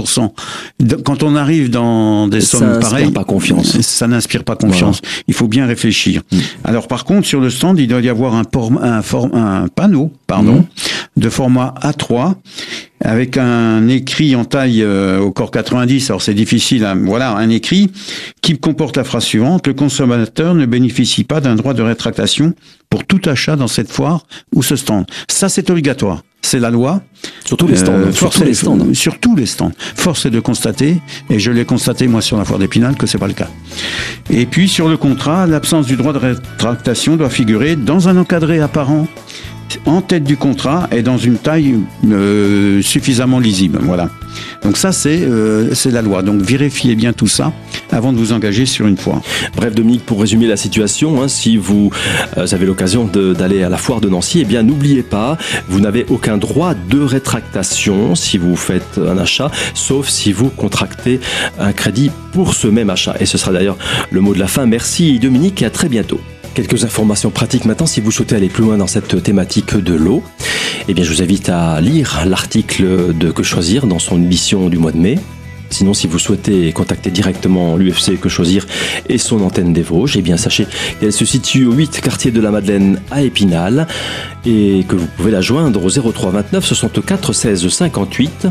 De- 0.80 0.96
Quand 0.96 1.24
on 1.24 1.36
arrive 1.36 1.70
dans 1.70 2.28
des 2.28 2.42
Ça 2.42 2.58
sommes 2.60 2.80
pareilles, 2.80 3.12
pas 3.12 3.24
confiance. 3.24 3.80
Ça 3.82 4.08
n'inspire 4.08 4.44
pas 4.44 4.56
confiance. 4.56 5.02
Il 5.28 5.34
faut 5.34 5.48
bien 5.48 5.66
réfléchir. 5.66 6.22
Mm. 6.32 6.38
Alors 6.66 6.88
par 6.88 7.06
contre, 7.06 7.26
sur 7.28 7.40
le 7.40 7.50
stand, 7.50 7.80
il 7.80 7.88
doit 7.88 8.02
y 8.02 8.10
avoir 8.10 8.36
un, 8.36 8.44
por- 8.44 8.84
un, 8.84 9.02
for- 9.02 9.34
un 9.34 9.68
panneau, 9.74 10.12
pardon, 10.30 10.66
de 11.18 11.30
format 11.30 11.74
A3 11.82 12.36
avec 13.02 13.38
un 13.38 13.88
écrit 13.88 14.36
en 14.36 14.46
taille 14.46 14.84
euh, 14.84 15.20
au 15.20 15.32
corps 15.32 15.52
90. 15.52 16.10
Alors 16.10 16.22
c'est 16.22 16.34
difficile. 16.34 16.86
à- 16.86 16.96
voilà, 16.96 17.32
un 17.36 17.50
écrit 17.50 17.92
qui 18.42 18.58
comporte 18.60 18.96
la 18.98 19.04
phrase 19.04 19.24
suivante 19.24 19.68
le 19.68 19.74
consommateur 19.74 20.54
ne 20.54 20.66
bénéficie 20.66 21.24
pas 21.24 21.42
d'un 21.42 21.56
droit 21.56 21.74
de 21.74 21.82
rétractation 21.82 22.54
pour 22.90 23.06
tout 23.06 23.22
achat 23.26 23.56
dans 23.56 23.68
cette 23.68 23.92
foire 23.92 24.26
ou 24.56 24.62
ce 24.64 24.76
stand. 24.76 25.06
Ça, 25.28 25.50
c'est 25.50 25.70
obligatoire. 25.70 26.24
C'est 26.42 26.60
la 26.60 26.70
loi. 26.70 27.02
Sur 27.46 27.58
tous 27.58 27.68
les 27.68 27.76
stands. 27.76 27.92
Euh, 27.94 28.12
sur 28.12 28.20
force 28.28 28.38
tous 28.38 28.44
les 28.46 28.52
est- 28.52 28.54
stands. 28.54 28.94
Sur 28.94 29.20
tous 29.20 29.36
les 29.36 29.46
stands. 29.46 29.72
Force 29.96 30.26
est 30.26 30.30
de 30.30 30.40
constater, 30.40 30.98
et 31.30 31.38
je 31.38 31.52
l'ai 31.52 31.66
constaté 31.66 32.08
moi 32.08 32.22
sur 32.22 32.38
la 32.38 32.46
foire 32.46 32.60
d'Épinal, 32.60 32.96
que 32.96 33.06
c'est 33.08 33.18
pas 33.18 33.28
le 33.28 33.34
cas. 33.34 33.50
Et 34.30 34.46
puis 34.46 34.70
sur 34.70 34.88
le 34.88 34.96
contrat, 34.98 35.46
l'absence 35.48 35.86
du 35.86 35.96
droit 35.98 36.14
de 36.14 36.18
rétractation 36.18 37.18
doit 37.18 37.30
figurer 37.30 37.76
dans 37.76 38.08
un 38.08 38.16
encadré 38.18 38.60
apparent 38.62 39.08
en 39.86 40.02
tête 40.02 40.24
du 40.24 40.38
contrat 40.38 40.88
et 40.92 41.02
dans 41.02 41.18
une 41.18 41.38
taille 41.38 41.76
euh, 42.10 42.82
suffisamment 42.82 43.40
lisible. 43.40 43.80
Voilà. 43.82 44.10
Donc 44.64 44.78
ça 44.78 44.92
c'est 44.92 45.22
euh, 45.22 45.74
c'est 45.74 45.92
la 45.92 46.02
loi. 46.02 46.22
Donc 46.22 46.42
vérifiez 46.42 46.96
bien 46.96 47.14
tout 47.14 47.28
ça 47.28 47.54
avant 47.92 48.14
de 48.14 48.18
vous 48.18 48.34
engager 48.34 48.66
sur 48.66 48.88
une 48.88 48.98
foire. 48.98 49.22
Bref, 49.56 49.74
Dominique, 49.74 50.06
pour 50.06 50.22
résumer 50.22 50.48
la 50.48 50.58
situation, 50.58 51.22
hein, 51.22 51.28
si 51.28 51.58
vous 51.58 51.92
euh, 52.38 52.48
avez 52.52 52.66
l'occasion 52.66 53.06
d'aller 53.06 53.64
à 53.64 53.70
la 53.70 53.78
foire 53.78 54.02
de 54.02 54.10
Nancy, 54.10 54.40
eh 54.42 54.46
bien 54.46 54.64
n'oubliez 54.64 55.04
pas, 55.04 55.38
vous 55.68 55.80
n'avez 55.80 56.06
aucun 56.10 56.38
droit 56.38 56.74
de 56.74 57.00
rétractation 57.00 58.16
si 58.16 58.38
vous 58.38 58.56
faites 58.56 59.00
un 59.00 59.18
achat, 59.18 59.52
sauf 59.74 60.08
si 60.08 60.32
vous 60.32 60.50
contractez 60.50 61.20
un 61.60 61.74
crédit 61.74 62.12
pour 62.32 62.54
ce 62.54 62.68
même 62.68 62.90
achat. 62.90 63.16
Et 63.20 63.26
ce 63.26 63.38
sera 63.38 63.52
d'ailleurs 63.52 63.78
le 64.12 64.22
mot 64.22 64.34
de 64.34 64.40
la 64.40 64.48
fin. 64.48 64.66
Merci 64.66 65.20
Dominique 65.20 65.62
et 65.62 65.66
à 65.66 65.70
très 65.70 65.90
bientôt. 65.90 66.20
Quelques 66.60 66.84
informations 66.84 67.32
pratiques 67.32 67.64
maintenant 67.64 67.86
si 67.86 68.02
vous 68.02 68.12
souhaitez 68.12 68.36
aller 68.36 68.50
plus 68.50 68.64
loin 68.66 68.76
dans 68.76 68.86
cette 68.86 69.24
thématique 69.24 69.78
de 69.78 69.94
l'eau. 69.94 70.22
Eh 70.90 70.94
bien, 70.94 71.06
je 71.06 71.10
vous 71.10 71.22
invite 71.22 71.48
à 71.48 71.80
lire 71.80 72.24
l'article 72.26 73.18
de 73.18 73.32
Que 73.32 73.44
choisir 73.44 73.88
dans 73.88 73.98
son 73.98 74.22
édition 74.22 74.68
du 74.68 74.78
mois 74.78 74.92
de 74.92 74.98
mai. 74.98 75.20
Sinon, 75.70 75.94
si 75.94 76.08
vous 76.08 76.20
souhaitez 76.20 76.72
contacter 76.72 77.12
directement 77.12 77.76
l'UFC 77.78 78.20
Que 78.20 78.30
Choisir 78.30 78.66
et 79.08 79.18
son 79.18 79.42
antenne 79.42 79.74
des 79.74 79.82
Vosges, 79.82 80.18
eh 80.18 80.22
bien 80.22 80.38
sachez 80.38 80.68
qu'elle 81.00 81.14
se 81.14 81.26
situe 81.26 81.66
au 81.66 81.74
8 81.74 82.02
quartier 82.02 82.32
de 82.32 82.42
la 82.42 82.52
Madeleine 82.52 83.02
à 83.12 83.22
Épinal 83.22 83.88
et 84.46 84.86
que 84.88 84.96
vous 84.96 85.08
pouvez 85.18 85.32
la 85.32 85.42
joindre 85.42 85.84
au 85.84 85.90
03 85.90 86.32
29 86.32 86.66
64 86.66 87.34
16 87.34 87.68
58. 87.70 88.48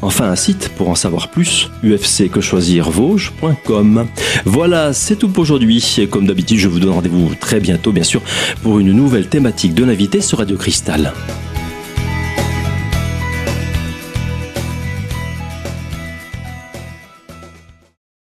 Enfin, 0.00 0.30
un 0.30 0.36
site 0.36 0.70
pour 0.76 0.88
en 0.88 0.94
savoir 0.94 1.28
plus, 1.28 1.68
ufcquechoisirvosges.com. 1.82 4.06
Voilà, 4.44 4.92
c'est 4.92 5.16
tout 5.16 5.28
pour 5.28 5.42
aujourd'hui. 5.42 6.06
Comme 6.10 6.26
d'habitude, 6.26 6.58
je 6.58 6.68
vous 6.68 6.78
donne 6.80 6.90
rendez-vous 6.90 7.34
très 7.34 7.60
bientôt, 7.60 7.92
bien 7.92 8.04
sûr, 8.04 8.20
pour 8.62 8.78
une 8.78 8.92
nouvelle 8.92 9.28
thématique 9.28 9.74
de 9.74 9.84
l'invité 9.84 10.20
sur 10.20 10.38
Radio 10.38 10.56
Cristal. 10.56 11.12